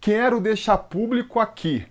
quero 0.00 0.40
deixar 0.40 0.78
público 0.78 1.38
aqui. 1.38 1.86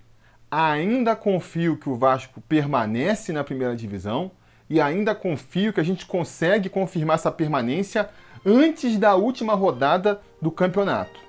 Ainda 0.49 1.15
confio 1.15 1.77
que 1.77 1.87
o 1.87 1.95
Vasco 1.95 2.41
permanece 2.41 3.31
na 3.31 3.43
primeira 3.43 3.75
divisão 3.75 4.31
e 4.69 4.81
ainda 4.81 5.13
confio 5.13 5.71
que 5.71 5.79
a 5.79 5.83
gente 5.83 6.05
consegue 6.05 6.69
confirmar 6.69 7.15
essa 7.15 7.31
permanência 7.31 8.09
antes 8.45 8.97
da 8.97 9.15
última 9.15 9.53
rodada 9.53 10.19
do 10.41 10.49
campeonato. 10.49 11.19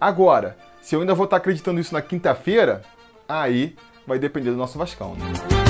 Agora, 0.00 0.56
se 0.80 0.94
eu 0.94 1.00
ainda 1.00 1.14
vou 1.14 1.24
estar 1.24 1.36
acreditando 1.36 1.80
isso 1.80 1.92
na 1.92 2.00
quinta-feira, 2.00 2.82
aí 3.28 3.76
vai 4.06 4.18
depender 4.18 4.50
do 4.50 4.56
nosso 4.56 4.78
Vascão. 4.78 5.14
Né? 5.14 5.63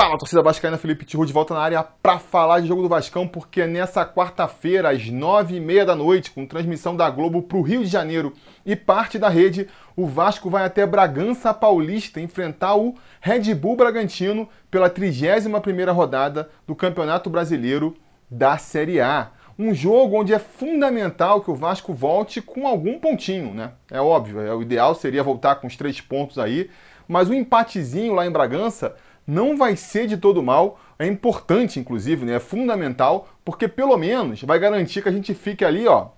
Fala, 0.00 0.16
torcida 0.16 0.40
vascaína, 0.40 0.78
Felipe 0.78 1.04
Tiru 1.04 1.26
de 1.26 1.32
volta 1.32 1.54
na 1.54 1.60
área 1.60 1.82
para 1.82 2.20
falar 2.20 2.60
de 2.60 2.68
jogo 2.68 2.82
do 2.82 2.88
Vascão, 2.88 3.26
porque 3.26 3.66
nessa 3.66 4.06
quarta-feira, 4.06 4.90
às 4.90 5.10
nove 5.10 5.56
e 5.56 5.60
meia 5.60 5.84
da 5.84 5.96
noite, 5.96 6.30
com 6.30 6.46
transmissão 6.46 6.94
da 6.94 7.10
Globo 7.10 7.42
para 7.42 7.58
o 7.58 7.62
Rio 7.62 7.82
de 7.82 7.90
Janeiro 7.90 8.32
e 8.64 8.76
parte 8.76 9.18
da 9.18 9.28
rede, 9.28 9.66
o 9.96 10.06
Vasco 10.06 10.48
vai 10.48 10.64
até 10.64 10.86
Bragança 10.86 11.52
Paulista 11.52 12.20
enfrentar 12.20 12.76
o 12.76 12.94
Red 13.20 13.52
Bull 13.56 13.74
Bragantino 13.74 14.48
pela 14.70 14.88
31ª 14.88 15.92
rodada 15.92 16.48
do 16.64 16.76
Campeonato 16.76 17.28
Brasileiro 17.28 17.96
da 18.30 18.56
Série 18.56 19.00
A. 19.00 19.32
Um 19.58 19.74
jogo 19.74 20.20
onde 20.20 20.32
é 20.32 20.38
fundamental 20.38 21.40
que 21.40 21.50
o 21.50 21.56
Vasco 21.56 21.92
volte 21.92 22.40
com 22.40 22.68
algum 22.68 23.00
pontinho, 23.00 23.52
né? 23.52 23.72
É 23.90 24.00
óbvio, 24.00 24.38
é, 24.38 24.54
o 24.54 24.62
ideal 24.62 24.94
seria 24.94 25.24
voltar 25.24 25.56
com 25.56 25.66
os 25.66 25.76
três 25.76 26.00
pontos 26.00 26.38
aí, 26.38 26.70
mas 27.08 27.28
o 27.28 27.32
um 27.32 27.34
empatezinho 27.34 28.14
lá 28.14 28.24
em 28.24 28.30
Bragança 28.30 28.94
não 29.28 29.58
vai 29.58 29.76
ser 29.76 30.06
de 30.06 30.16
todo 30.16 30.42
mal, 30.42 30.80
é 30.98 31.06
importante 31.06 31.78
inclusive, 31.78 32.24
né? 32.24 32.36
é 32.36 32.40
fundamental, 32.40 33.28
porque 33.44 33.68
pelo 33.68 33.94
menos 33.98 34.42
vai 34.42 34.58
garantir 34.58 35.02
que 35.02 35.08
a 35.10 35.12
gente 35.12 35.34
fique 35.34 35.66
ali, 35.66 35.86
ó, 35.86 36.08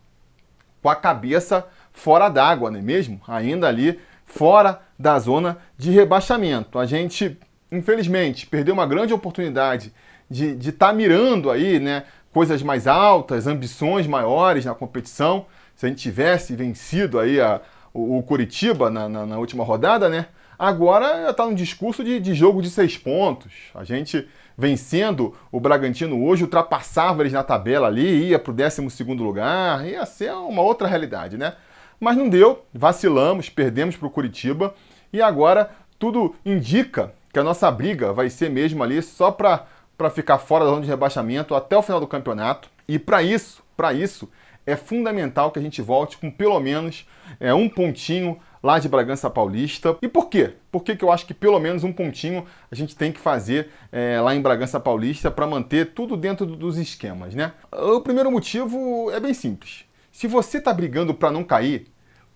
com 0.81 0.89
a 0.89 0.95
cabeça 0.95 1.67
fora 1.93 2.29
d'água, 2.29 2.71
não 2.71 2.79
é 2.79 2.83
mesmo? 2.83 3.21
Ainda 3.27 3.67
ali 3.67 3.99
fora 4.25 4.81
da 4.97 5.19
zona 5.19 5.59
de 5.77 5.91
rebaixamento. 5.91 6.79
A 6.79 6.87
gente, 6.87 7.37
infelizmente, 7.73 8.47
perdeu 8.47 8.73
uma 8.73 8.87
grande 8.87 9.13
oportunidade 9.13 9.93
de 10.31 10.57
estar 10.57 10.89
tá 10.89 10.93
mirando 10.93 11.51
aí, 11.51 11.81
né, 11.81 12.05
coisas 12.33 12.63
mais 12.63 12.87
altas, 12.87 13.49
ambições 13.49 14.07
maiores 14.07 14.65
na 14.65 14.75
competição. 14.75 15.47
Se 15.75 15.85
a 15.85 15.89
gente 15.89 16.01
tivesse 16.01 16.55
vencido 16.55 17.19
aí 17.19 17.41
a, 17.41 17.61
o, 17.93 18.19
o 18.19 18.23
Curitiba 18.23 18.89
na, 18.89 19.09
na, 19.09 19.27
na 19.27 19.39
última 19.39 19.65
rodada, 19.65 20.09
né? 20.09 20.27
Agora 20.61 21.31
está 21.31 21.47
no 21.47 21.55
discurso 21.55 22.05
de, 22.05 22.21
de, 22.21 22.35
jogo 22.35 22.61
de 22.61 22.69
seis 22.69 22.95
pontos. 22.99 23.51
A 23.75 23.83
gente 23.83 24.29
vencendo 24.59 25.35
o 25.51 25.59
Bragantino 25.59 26.23
hoje, 26.23 26.43
ultrapassava 26.45 27.23
eles 27.23 27.33
na 27.33 27.43
tabela 27.43 27.87
ali, 27.87 28.29
ia 28.29 28.39
para 28.39 28.51
o 28.51 28.55
12 28.55 29.05
lugar, 29.15 29.87
ia 29.87 30.05
ser 30.05 30.31
uma 30.35 30.61
outra 30.61 30.87
realidade, 30.87 31.39
né? 31.39 31.55
Mas 31.99 32.15
não 32.15 32.29
deu, 32.29 32.63
vacilamos, 32.75 33.49
perdemos 33.49 33.97
para 33.97 34.07
o 34.07 34.11
Curitiba 34.11 34.75
e 35.11 35.23
agora 35.23 35.71
tudo 35.99 36.35
indica 36.45 37.15
que 37.33 37.39
a 37.39 37.43
nossa 37.43 37.71
briga 37.71 38.13
vai 38.13 38.29
ser 38.29 38.51
mesmo 38.51 38.83
ali 38.83 39.01
só 39.01 39.31
para 39.31 39.65
ficar 40.11 40.37
fora 40.37 40.67
da 40.67 40.73
zona 40.73 40.83
de 40.83 40.89
rebaixamento 40.89 41.55
até 41.55 41.75
o 41.75 41.81
final 41.81 42.01
do 42.01 42.07
campeonato. 42.07 42.69
E 42.87 42.99
para 42.99 43.23
isso, 43.23 43.63
para 43.75 43.95
isso, 43.95 44.29
é 44.67 44.77
fundamental 44.77 45.51
que 45.51 45.59
a 45.59 45.63
gente 45.63 45.81
volte 45.81 46.19
com 46.19 46.31
pelo 46.31 46.61
menos 46.61 47.09
é, 47.41 47.55
um 47.55 47.67
pontinho 47.67 48.39
lá 48.63 48.79
de 48.79 48.89
Bragança 48.89 49.31
Paulista. 49.31 49.97
E 50.03 50.09
por 50.09 50.29
quê? 50.29 50.55
Por 50.71 50.83
que, 50.83 50.97
que 50.97 51.05
eu 51.05 51.11
acho 51.11 51.27
que 51.27 51.35
pelo 51.35 51.59
menos 51.59 51.85
um 51.85 51.93
pontinho 51.93 52.45
a 52.71 52.75
gente 52.75 52.97
tem 52.97 53.11
que 53.13 53.21
fazer 53.21 53.71
é, 53.91 54.21
lá 54.21 54.35
em 54.35 54.43
Bragança 54.43 54.79
Paulista 54.79 55.31
para 55.31 55.47
manter 55.47 55.93
tudo 55.93 56.17
dentro 56.17 56.47
dos 56.47 56.79
esquemas, 56.79 57.35
né? 57.35 57.53
O 57.73 58.01
primeiro 58.01 58.31
motivo 58.31 59.11
é 59.11 59.21
bem 59.21 59.35
simples. 59.35 59.85
Se 60.13 60.27
você 60.27 60.59
está 60.59 60.73
brigando 60.73 61.15
para 61.15 61.31
não 61.31 61.45
cair, 61.45 61.87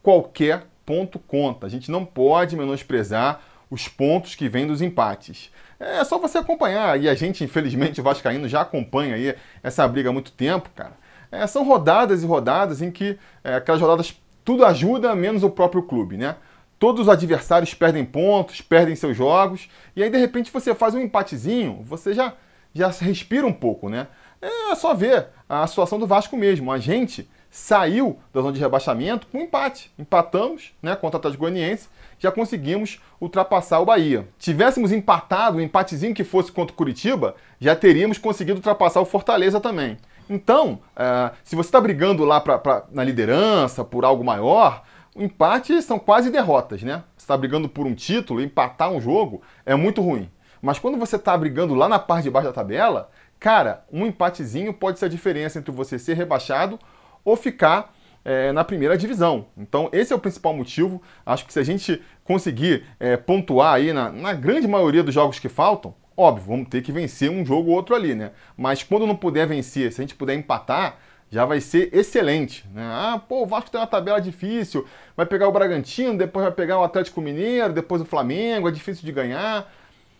qualquer 0.02 0.66
ponto 0.84 1.18
conta. 1.18 1.66
A 1.66 1.70
gente 1.70 1.90
não 1.90 2.04
pode 2.04 2.56
menosprezar 2.56 3.40
os 3.70 3.88
pontos 3.88 4.34
que 4.34 4.48
vêm 4.48 4.66
dos 4.66 4.80
empates. 4.80 5.50
É 5.80 6.04
só 6.04 6.18
você 6.18 6.38
acompanhar, 6.38 7.00
e 7.00 7.08
a 7.08 7.14
gente, 7.14 7.42
infelizmente, 7.42 8.00
o 8.00 8.04
Vascaíno 8.04 8.48
já 8.48 8.60
acompanha 8.60 9.16
aí 9.16 9.34
essa 9.62 9.86
briga 9.88 10.10
há 10.10 10.12
muito 10.12 10.32
tempo, 10.32 10.70
cara. 10.74 10.92
É, 11.30 11.46
são 11.46 11.64
rodadas 11.64 12.22
e 12.22 12.26
rodadas 12.26 12.80
em 12.80 12.90
que 12.90 13.18
é, 13.42 13.56
aquelas 13.56 13.80
rodadas 13.80 14.14
tudo 14.44 14.64
ajuda, 14.64 15.14
menos 15.14 15.42
o 15.42 15.50
próprio 15.50 15.82
clube, 15.82 16.16
né? 16.16 16.36
Todos 16.78 17.02
os 17.02 17.08
adversários 17.08 17.72
perdem 17.72 18.04
pontos, 18.04 18.60
perdem 18.60 18.94
seus 18.94 19.16
jogos, 19.16 19.70
e 19.96 20.02
aí 20.02 20.10
de 20.10 20.18
repente 20.18 20.52
você 20.52 20.74
faz 20.74 20.94
um 20.94 21.00
empatezinho, 21.00 21.80
você 21.82 22.12
já, 22.12 22.34
já 22.74 22.88
respira 22.88 23.46
um 23.46 23.52
pouco, 23.52 23.88
né? 23.88 24.08
É 24.42 24.74
só 24.74 24.92
ver 24.92 25.28
a 25.48 25.66
situação 25.66 25.98
do 25.98 26.06
Vasco 26.06 26.36
mesmo. 26.36 26.70
A 26.70 26.78
gente 26.78 27.26
saiu 27.50 28.18
da 28.32 28.42
zona 28.42 28.52
de 28.52 28.60
rebaixamento 28.60 29.26
com 29.28 29.38
um 29.38 29.42
empate. 29.42 29.90
Empatamos 29.98 30.74
né, 30.82 30.94
contra 30.96 31.16
o 31.16 31.20
Atlético 31.20 31.44
Goianiense, 31.44 31.88
já 32.18 32.30
conseguimos 32.30 33.00
ultrapassar 33.20 33.78
o 33.78 33.86
Bahia. 33.86 34.28
Tivéssemos 34.38 34.92
empatado, 34.92 35.58
um 35.58 35.60
empatezinho 35.60 36.14
que 36.14 36.24
fosse 36.24 36.52
contra 36.52 36.74
o 36.74 36.76
Curitiba, 36.76 37.36
já 37.60 37.74
teríamos 37.74 38.18
conseguido 38.18 38.58
ultrapassar 38.58 39.00
o 39.00 39.06
Fortaleza 39.06 39.60
também. 39.60 39.96
Então, 40.28 40.80
é, 40.96 41.30
se 41.42 41.54
você 41.54 41.68
está 41.68 41.80
brigando 41.80 42.24
lá 42.24 42.40
pra, 42.40 42.58
pra, 42.58 42.84
na 42.90 43.04
liderança 43.04 43.84
por 43.84 44.04
algo 44.04 44.24
maior, 44.24 44.82
o 45.14 45.22
empate 45.22 45.80
são 45.82 45.98
quase 45.98 46.30
derrotas, 46.30 46.82
né? 46.82 47.04
Você 47.16 47.24
está 47.24 47.36
brigando 47.36 47.68
por 47.68 47.86
um 47.86 47.94
título, 47.94 48.40
empatar 48.40 48.90
um 48.90 49.00
jogo 49.00 49.42
é 49.64 49.74
muito 49.74 50.00
ruim. 50.00 50.30
Mas 50.60 50.78
quando 50.78 50.98
você 50.98 51.16
está 51.16 51.36
brigando 51.36 51.74
lá 51.74 51.88
na 51.88 51.98
parte 51.98 52.24
de 52.24 52.30
baixo 52.30 52.48
da 52.48 52.54
tabela, 52.54 53.10
cara, 53.38 53.84
um 53.92 54.06
empatezinho 54.06 54.72
pode 54.72 54.98
ser 54.98 55.06
a 55.06 55.08
diferença 55.08 55.58
entre 55.58 55.70
você 55.70 55.98
ser 55.98 56.14
rebaixado 56.14 56.78
ou 57.24 57.36
ficar 57.36 57.94
é, 58.24 58.50
na 58.52 58.64
primeira 58.64 58.96
divisão. 58.96 59.46
Então, 59.56 59.88
esse 59.92 60.12
é 60.12 60.16
o 60.16 60.18
principal 60.18 60.54
motivo. 60.54 61.02
Acho 61.24 61.44
que 61.44 61.52
se 61.52 61.58
a 61.60 61.62
gente 61.62 62.02
conseguir 62.24 62.84
é, 62.98 63.16
pontuar 63.16 63.74
aí 63.74 63.92
na, 63.92 64.10
na 64.10 64.32
grande 64.32 64.66
maioria 64.66 65.02
dos 65.02 65.14
jogos 65.14 65.38
que 65.38 65.48
faltam, 65.48 65.94
Óbvio, 66.16 66.46
vamos 66.46 66.68
ter 66.68 66.82
que 66.82 66.92
vencer 66.92 67.30
um 67.30 67.44
jogo 67.44 67.70
ou 67.70 67.76
outro 67.76 67.94
ali, 67.94 68.14
né? 68.14 68.30
Mas 68.56 68.82
quando 68.82 69.06
não 69.06 69.16
puder 69.16 69.46
vencer, 69.46 69.92
se 69.92 70.00
a 70.00 70.04
gente 70.04 70.14
puder 70.14 70.34
empatar, 70.34 70.98
já 71.30 71.44
vai 71.44 71.60
ser 71.60 71.90
excelente. 71.92 72.64
Né? 72.72 72.82
Ah, 72.84 73.20
pô, 73.28 73.42
o 73.42 73.46
Vasco 73.46 73.70
tem 73.70 73.80
uma 73.80 73.86
tabela 73.86 74.20
difícil, 74.20 74.86
vai 75.16 75.26
pegar 75.26 75.48
o 75.48 75.52
Bragantino, 75.52 76.16
depois 76.16 76.44
vai 76.44 76.54
pegar 76.54 76.78
o 76.78 76.84
Atlético 76.84 77.20
Mineiro, 77.20 77.72
depois 77.72 78.00
o 78.00 78.04
Flamengo, 78.04 78.68
é 78.68 78.72
difícil 78.72 79.04
de 79.04 79.10
ganhar. 79.10 79.68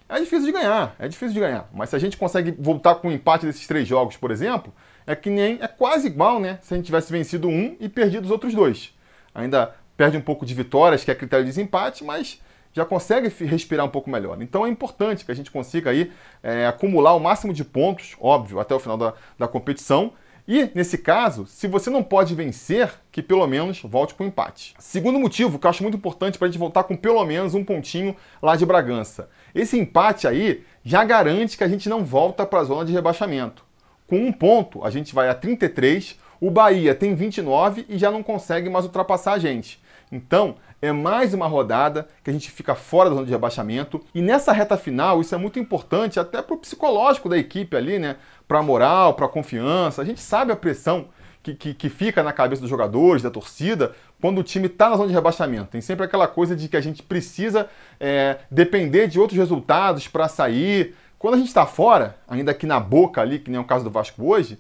É 0.09 0.19
difícil 0.19 0.47
de 0.47 0.53
ganhar, 0.53 0.94
é 0.99 1.09
difícil 1.09 1.33
de 1.33 1.41
ganhar. 1.41 1.69
Mas 1.72 1.91
se 1.91 1.97
a 1.97 1.99
gente 1.99 2.16
consegue 2.16 2.54
voltar 2.59 2.97
com 2.97 3.09
o 3.09 3.10
um 3.10 3.15
empate 3.15 3.47
desses 3.47 3.66
três 3.66 3.88
jogos, 3.88 4.16
por 4.16 4.31
exemplo, 4.31 4.75
é 5.06 5.15
que 5.15 5.31
nem 5.31 5.59
é 5.62 5.69
quase 5.69 6.09
igual, 6.09 6.38
né? 6.38 6.59
Se 6.60 6.75
a 6.75 6.77
gente 6.77 6.87
tivesse 6.87 7.10
vencido 7.10 7.49
um 7.49 7.77
e 7.81 7.88
perdido 7.88 8.25
os 8.25 8.31
outros 8.31 8.53
dois. 8.53 8.93
Ainda 9.34 9.75
perde 9.97 10.16
um 10.16 10.21
pouco 10.21 10.44
de 10.44 10.53
vitórias, 10.53 11.04
que 11.04 11.10
é 11.10 11.15
critério 11.15 11.44
de 11.44 11.50
desempate, 11.50 12.04
mas 12.04 12.41
já 12.75 12.85
consegue 12.85 13.29
respirar 13.47 13.87
um 13.87 13.89
pouco 13.89 14.11
melhor. 14.11 14.43
Então 14.43 14.67
é 14.67 14.69
importante 14.69 15.25
que 15.25 15.33
a 15.33 15.35
gente 15.35 15.51
consiga 15.51 15.91
aí 15.91 16.12
é, 16.43 16.67
acumular 16.67 17.15
o 17.15 17.21
máximo 17.21 17.55
de 17.55 17.65
pontos, 17.65 18.17
óbvio, 18.21 18.61
até 18.61 18.75
o 18.75 18.81
final 18.81 18.99
da, 18.99 19.15
da 19.39 19.49
competição. 19.49 20.12
E, 20.47 20.71
nesse 20.75 20.99
caso, 20.99 21.47
se 21.47 21.67
você 21.67 21.89
não 21.89 22.03
pode 22.03 22.34
vencer, 22.34 22.93
que 23.11 23.23
pelo 23.23 23.47
menos 23.47 23.81
volte 23.81 24.13
com 24.13 24.25
empate. 24.25 24.75
Segundo 24.79 25.19
motivo 25.19 25.59
que 25.59 25.67
eu 25.67 25.71
acho 25.71 25.83
muito 25.83 25.97
importante 25.97 26.37
para 26.37 26.47
a 26.47 26.51
gente 26.51 26.59
voltar 26.59 26.84
com 26.84 26.95
pelo 26.95 27.25
menos 27.25 27.55
um 27.55 27.65
pontinho 27.65 28.15
lá 28.43 28.55
de 28.55 28.67
Bragança. 28.67 29.31
Esse 29.55 29.79
empate 29.79 30.27
aí 30.27 30.63
já 30.84 31.03
garante 31.03 31.57
que 31.57 31.65
a 31.65 31.69
gente 31.69 31.89
não 31.89 32.05
volta 32.05 32.45
para 32.45 32.61
a 32.61 32.65
zona 32.65 32.84
de 32.84 32.93
rebaixamento. 32.93 33.65
Com 34.07 34.19
um 34.19 34.33
ponto, 34.33 34.84
a 34.84 34.91
gente 34.91 35.15
vai 35.15 35.31
a 35.31 35.34
33, 35.34 36.19
o 36.39 36.51
Bahia 36.51 36.95
tem 36.95 37.15
29 37.15 37.87
e 37.89 37.97
já 37.97 38.11
não 38.11 38.23
consegue 38.23 38.69
mais 38.69 38.84
ultrapassar 38.84 39.33
a 39.33 39.39
gente. 39.39 39.83
Então, 40.13 40.57
é 40.84 40.93
mais 40.93 41.33
uma 41.33 41.47
rodada 41.47 42.06
que 42.22 42.28
a 42.28 42.33
gente 42.33 42.50
fica 42.50 42.75
fora 42.75 43.09
da 43.09 43.15
zona 43.15 43.27
de 43.27 43.33
rebaixamento. 43.33 44.00
E 44.15 44.21
nessa 44.21 44.53
reta 44.53 44.77
final, 44.77 45.21
isso 45.21 45.34
é 45.34 45.39
muito 45.39 45.59
importante 45.59 46.21
até 46.21 46.43
para 46.43 46.55
o 46.55 46.59
psicológico 46.59 47.28
da 47.28 47.39
equipe 47.39 47.75
ali, 47.75 47.99
né? 47.99 48.17
Para 48.47 48.59
a 48.59 48.62
moral, 48.62 49.15
para 49.15 49.25
a 49.25 49.28
confiança. 49.28 50.03
A 50.03 50.05
gente 50.05 50.21
sabe 50.21 50.53
a 50.53 50.57
pressão 50.57 51.09
que, 51.42 51.54
que, 51.54 51.75
que, 51.75 51.89
fica 51.89 52.22
na 52.22 52.33
cabeça 52.33 52.60
dos 52.60 52.71
jogadores, 52.71 53.22
da 53.22 53.31
torcida, 53.31 53.95
quando 54.21 54.39
o 54.39 54.42
time 54.42 54.66
está 54.66 54.91
na 54.91 54.97
zona 54.97 55.09
de 55.09 55.15
rebaixamento. 55.15 55.71
Tem 55.71 55.81
sempre 55.81 56.04
aquela 56.04 56.27
coisa 56.27 56.54
de 56.54 56.69
que 56.69 56.77
a 56.77 56.81
gente 56.81 57.03
precisa 57.03 57.69
é, 57.98 58.39
depender 58.51 59.07
de 59.09 59.19
outros 59.19 59.39
resultados 59.39 60.07
para 60.07 60.28
sair. 60.28 60.95
Quando 61.19 61.34
a 61.34 61.39
gente 61.39 61.48
está 61.48 61.65
fora, 61.65 62.16
ainda 62.28 62.51
aqui 62.51 62.66
na 62.66 62.78
boca 62.78 63.22
ali, 63.22 63.39
que 63.39 63.51
nem 63.51 63.59
é 63.59 63.60
o 63.60 63.66
caso 63.66 63.84
do 63.84 63.91
Vasco 63.91 64.22
hoje, 64.22 64.59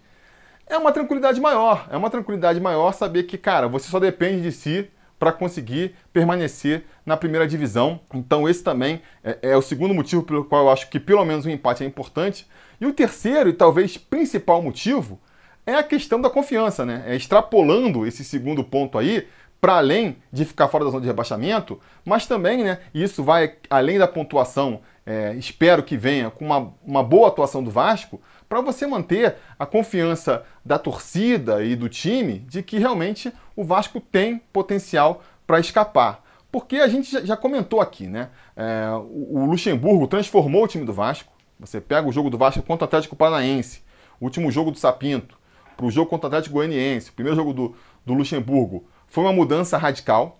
é 0.66 0.76
uma 0.78 0.90
tranquilidade 0.92 1.38
maior. 1.38 1.86
É 1.90 1.96
uma 1.96 2.08
tranquilidade 2.08 2.60
maior 2.60 2.92
saber 2.92 3.24
que, 3.24 3.36
cara, 3.36 3.68
você 3.68 3.90
só 3.90 4.00
depende 4.00 4.42
de 4.42 4.52
si 4.52 4.90
para 5.24 5.32
conseguir 5.32 5.94
permanecer 6.12 6.84
na 7.06 7.16
primeira 7.16 7.48
divisão. 7.48 7.98
Então, 8.12 8.46
esse 8.46 8.62
também 8.62 9.00
é, 9.24 9.38
é, 9.40 9.56
o 9.56 9.62
segundo 9.62 9.94
motivo 9.94 10.22
pelo 10.22 10.44
qual 10.44 10.66
eu 10.66 10.70
acho 10.70 10.90
que 10.90 11.00
pelo 11.00 11.24
menos 11.24 11.46
um 11.46 11.50
empate 11.50 11.82
é 11.82 11.86
importante. 11.86 12.46
E 12.78 12.84
o 12.84 12.92
terceiro, 12.92 13.48
e 13.48 13.54
talvez 13.54 13.96
principal 13.96 14.60
motivo, 14.60 15.18
é 15.64 15.76
a 15.76 15.82
questão 15.82 16.20
da 16.20 16.28
confiança, 16.28 16.84
né? 16.84 17.04
É 17.06 17.16
extrapolando 17.16 18.06
esse 18.06 18.22
segundo 18.22 18.62
ponto 18.62 18.98
aí, 18.98 19.26
para 19.62 19.78
além 19.78 20.18
de 20.30 20.44
ficar 20.44 20.68
fora 20.68 20.84
da 20.84 20.90
zona 20.90 21.00
de 21.00 21.06
rebaixamento, 21.06 21.80
mas 22.04 22.26
também, 22.26 22.62
né? 22.62 22.80
Isso 22.92 23.24
vai 23.24 23.54
além 23.70 23.98
da 23.98 24.06
pontuação, 24.06 24.82
é, 25.06 25.34
espero 25.36 25.82
que 25.82 25.96
venha 25.96 26.28
com 26.28 26.44
uma, 26.44 26.70
uma 26.84 27.02
boa 27.02 27.28
atuação 27.28 27.64
do 27.64 27.70
Vasco, 27.70 28.20
para 28.54 28.60
você 28.60 28.86
manter 28.86 29.34
a 29.58 29.66
confiança 29.66 30.44
da 30.64 30.78
torcida 30.78 31.64
e 31.64 31.74
do 31.74 31.88
time 31.88 32.38
de 32.38 32.62
que 32.62 32.78
realmente 32.78 33.32
o 33.56 33.64
Vasco 33.64 34.00
tem 34.00 34.38
potencial 34.52 35.24
para 35.44 35.58
escapar. 35.58 36.22
Porque 36.52 36.76
a 36.76 36.86
gente 36.86 37.26
já 37.26 37.36
comentou 37.36 37.80
aqui, 37.80 38.06
né? 38.06 38.28
É, 38.56 38.86
o 38.92 39.44
Luxemburgo 39.44 40.06
transformou 40.06 40.62
o 40.62 40.68
time 40.68 40.84
do 40.84 40.92
Vasco. 40.92 41.32
Você 41.58 41.80
pega 41.80 42.06
o 42.06 42.12
jogo 42.12 42.30
do 42.30 42.38
Vasco 42.38 42.62
contra 42.62 42.84
o 42.84 42.86
Atlético 42.86 43.16
Paranaense, 43.16 43.82
o 44.20 44.24
último 44.24 44.52
jogo 44.52 44.70
do 44.70 44.78
Sapinto, 44.78 45.36
para 45.76 45.86
o 45.86 45.90
jogo 45.90 46.08
contra 46.08 46.26
o 46.26 46.28
Atlético 46.28 46.54
Goianiense, 46.54 47.10
o 47.10 47.14
primeiro 47.14 47.34
jogo 47.34 47.52
do, 47.52 47.74
do 48.06 48.14
Luxemburgo, 48.14 48.86
foi 49.08 49.24
uma 49.24 49.32
mudança 49.32 49.76
radical. 49.76 50.38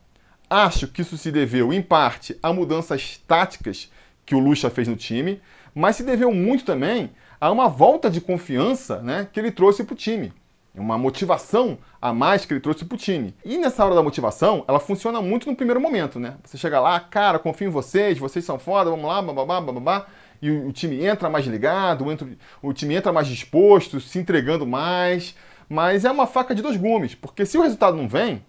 Acho 0.49 0.87
que 0.87 1.03
isso 1.03 1.19
se 1.19 1.33
deveu, 1.33 1.73
em 1.73 1.83
parte, 1.83 2.39
a 2.41 2.53
mudanças 2.53 3.21
táticas 3.27 3.91
que 4.25 4.37
o 4.37 4.39
Lucha 4.39 4.71
fez 4.71 4.87
no 4.87 4.95
time, 4.95 5.43
mas 5.75 5.97
se 5.97 6.05
deveu 6.05 6.33
muito 6.33 6.65
também 6.65 7.11
a 7.45 7.51
uma 7.51 7.69
volta 7.69 8.09
de 8.09 8.23
confiança 8.23 9.03
né, 9.03 9.29
que 9.31 9.39
ele 9.39 9.51
trouxe 9.51 9.85
para 9.85 9.93
o 9.93 9.97
time. 9.97 10.33
Uma 10.75 10.97
motivação 10.97 11.77
a 12.01 12.11
mais 12.11 12.47
que 12.47 12.55
ele 12.55 12.61
trouxe 12.61 12.87
para 12.87 12.95
o 12.95 12.99
time. 12.99 13.35
E 13.45 13.59
nessa 13.59 13.85
hora 13.85 13.95
da 13.95 14.03
motivação, 14.03 14.65
ela 14.67 14.81
funciona 14.81 15.21
muito 15.21 15.47
no 15.47 15.55
primeiro 15.55 15.79
momento, 15.79 16.19
né? 16.19 16.37
Você 16.43 16.57
chega 16.57 16.81
lá, 16.81 16.99
cara, 16.99 17.39
confio 17.39 17.69
em 17.69 17.71
vocês, 17.71 18.17
vocês 18.17 18.47
são 18.47 18.59
foda, 18.59 18.89
vamos 18.89 19.05
lá, 19.05 19.21
bababá, 19.21 19.61
bababá. 19.61 20.07
E 20.41 20.51
o, 20.51 20.73
time 20.73 21.05
entra 21.05 21.29
mais 21.29 21.45
ligado, 21.45 22.07
o, 22.63 22.69
o 22.71 22.73
time 22.73 22.95
entra 22.95 23.13
mais 23.13 23.29
disposto, 23.29 24.01
se 24.01 24.19
entregando 24.19 24.67
mais. 24.67 25.35
Mas 25.69 26.07
é 26.07 26.11
uma 26.11 26.27
faca 26.27 26.55
de 26.55 26.63
dois 26.63 26.79
gumes, 26.79 27.15
porque 27.15 27.45
se 27.45 27.59
o 27.59 27.63
resultado 27.63 27.95
não 27.95 28.09
vem, 28.09 28.43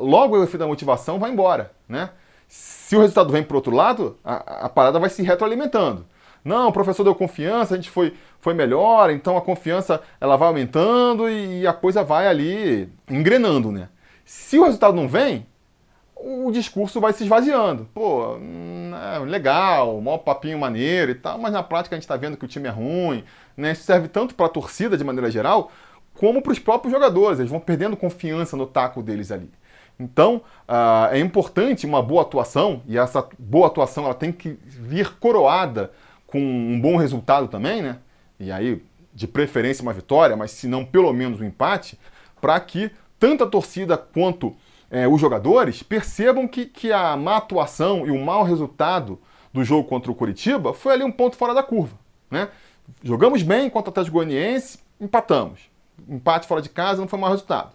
logo 0.00 0.36
o 0.36 0.42
efeito 0.42 0.58
da 0.58 0.66
motivação 0.66 1.20
vai 1.20 1.30
embora, 1.30 1.70
né? 1.88 2.10
Se 2.48 2.96
o 2.96 3.00
resultado 3.00 3.30
vem 3.30 3.44
para 3.44 3.56
outro 3.56 3.72
lado, 3.72 4.18
a, 4.24 4.68
parada 4.68 4.98
vai 4.98 5.08
se 5.08 5.22
retroalimentando. 5.22 6.04
Não, 6.48 6.68
o 6.68 6.72
professor 6.72 7.04
deu 7.04 7.14
confiança, 7.14 7.74
a 7.74 7.76
gente 7.76 7.90
foi, 7.90 8.14
foi 8.40 8.54
melhor, 8.54 9.10
então 9.10 9.36
a 9.36 9.42
confiança 9.42 10.00
ela 10.20 10.36
vai 10.36 10.48
aumentando 10.48 11.28
e, 11.28 11.60
e 11.60 11.66
a 11.66 11.72
coisa 11.72 12.02
vai 12.02 12.26
ali 12.26 12.88
engrenando, 13.08 13.70
né? 13.70 13.88
Se 14.24 14.58
o 14.58 14.64
resultado 14.64 14.96
não 14.96 15.06
vem, 15.06 15.46
o 16.16 16.50
discurso 16.50 17.00
vai 17.00 17.12
se 17.12 17.22
esvaziando. 17.22 17.88
Pô, 17.94 18.36
hum, 18.36 18.90
é 19.14 19.18
legal, 19.20 20.00
maior 20.00 20.18
papinho 20.18 20.58
maneiro 20.58 21.12
e 21.12 21.14
tal, 21.14 21.38
mas 21.38 21.52
na 21.52 21.62
prática 21.62 21.94
a 21.94 21.96
gente 21.96 22.04
está 22.04 22.16
vendo 22.16 22.36
que 22.36 22.44
o 22.44 22.48
time 22.48 22.68
é 22.68 22.70
ruim. 22.70 23.24
Né? 23.56 23.72
Isso 23.72 23.84
serve 23.84 24.08
tanto 24.08 24.34
para 24.34 24.46
a 24.46 24.50
torcida 24.50 24.96
de 24.96 25.04
maneira 25.04 25.30
geral, 25.30 25.70
como 26.14 26.42
para 26.42 26.52
os 26.52 26.58
próprios 26.58 26.92
jogadores. 26.92 27.38
Eles 27.38 27.50
vão 27.50 27.60
perdendo 27.60 27.96
confiança 27.96 28.56
no 28.56 28.66
taco 28.66 29.02
deles 29.02 29.30
ali. 29.30 29.50
Então, 29.98 30.42
uh, 30.68 31.12
é 31.12 31.18
importante 31.18 31.84
uma 31.84 32.02
boa 32.02 32.22
atuação, 32.22 32.82
e 32.86 32.96
essa 32.96 33.26
boa 33.38 33.66
atuação 33.66 34.04
ela 34.04 34.14
tem 34.14 34.30
que 34.30 34.58
vir 34.62 35.16
coroada 35.18 35.90
com 36.28 36.38
um 36.38 36.80
bom 36.80 36.96
resultado 36.96 37.48
também, 37.48 37.82
né? 37.82 37.98
E 38.38 38.52
aí, 38.52 38.80
de 39.12 39.26
preferência, 39.26 39.82
uma 39.82 39.92
vitória, 39.92 40.36
mas 40.36 40.52
se 40.52 40.68
não, 40.68 40.84
pelo 40.84 41.12
menos 41.12 41.40
um 41.40 41.44
empate, 41.44 41.98
para 42.40 42.60
que 42.60 42.92
tanto 43.18 43.42
a 43.42 43.46
torcida 43.48 43.96
quanto 43.98 44.54
é, 44.88 45.08
os 45.08 45.20
jogadores 45.20 45.82
percebam 45.82 46.46
que, 46.46 46.66
que 46.66 46.92
a 46.92 47.16
má 47.16 47.38
atuação 47.38 48.06
e 48.06 48.12
o 48.12 48.24
mau 48.24 48.44
resultado 48.44 49.18
do 49.52 49.64
jogo 49.64 49.88
contra 49.88 50.12
o 50.12 50.14
Curitiba 50.14 50.72
foi 50.72 50.92
ali 50.92 51.02
um 51.02 51.10
ponto 51.10 51.36
fora 51.36 51.52
da 51.52 51.64
curva, 51.64 51.98
né? 52.30 52.48
Jogamos 53.02 53.42
bem 53.42 53.68
contra 53.68 53.90
o 53.90 53.92
Atlético 53.92 54.14
Goianiense, 54.14 54.78
empatamos 55.00 55.68
empate 56.06 56.46
fora 56.46 56.60
de 56.60 56.68
casa 56.68 57.00
não 57.00 57.08
foi 57.08 57.18
mau 57.18 57.30
resultado. 57.30 57.74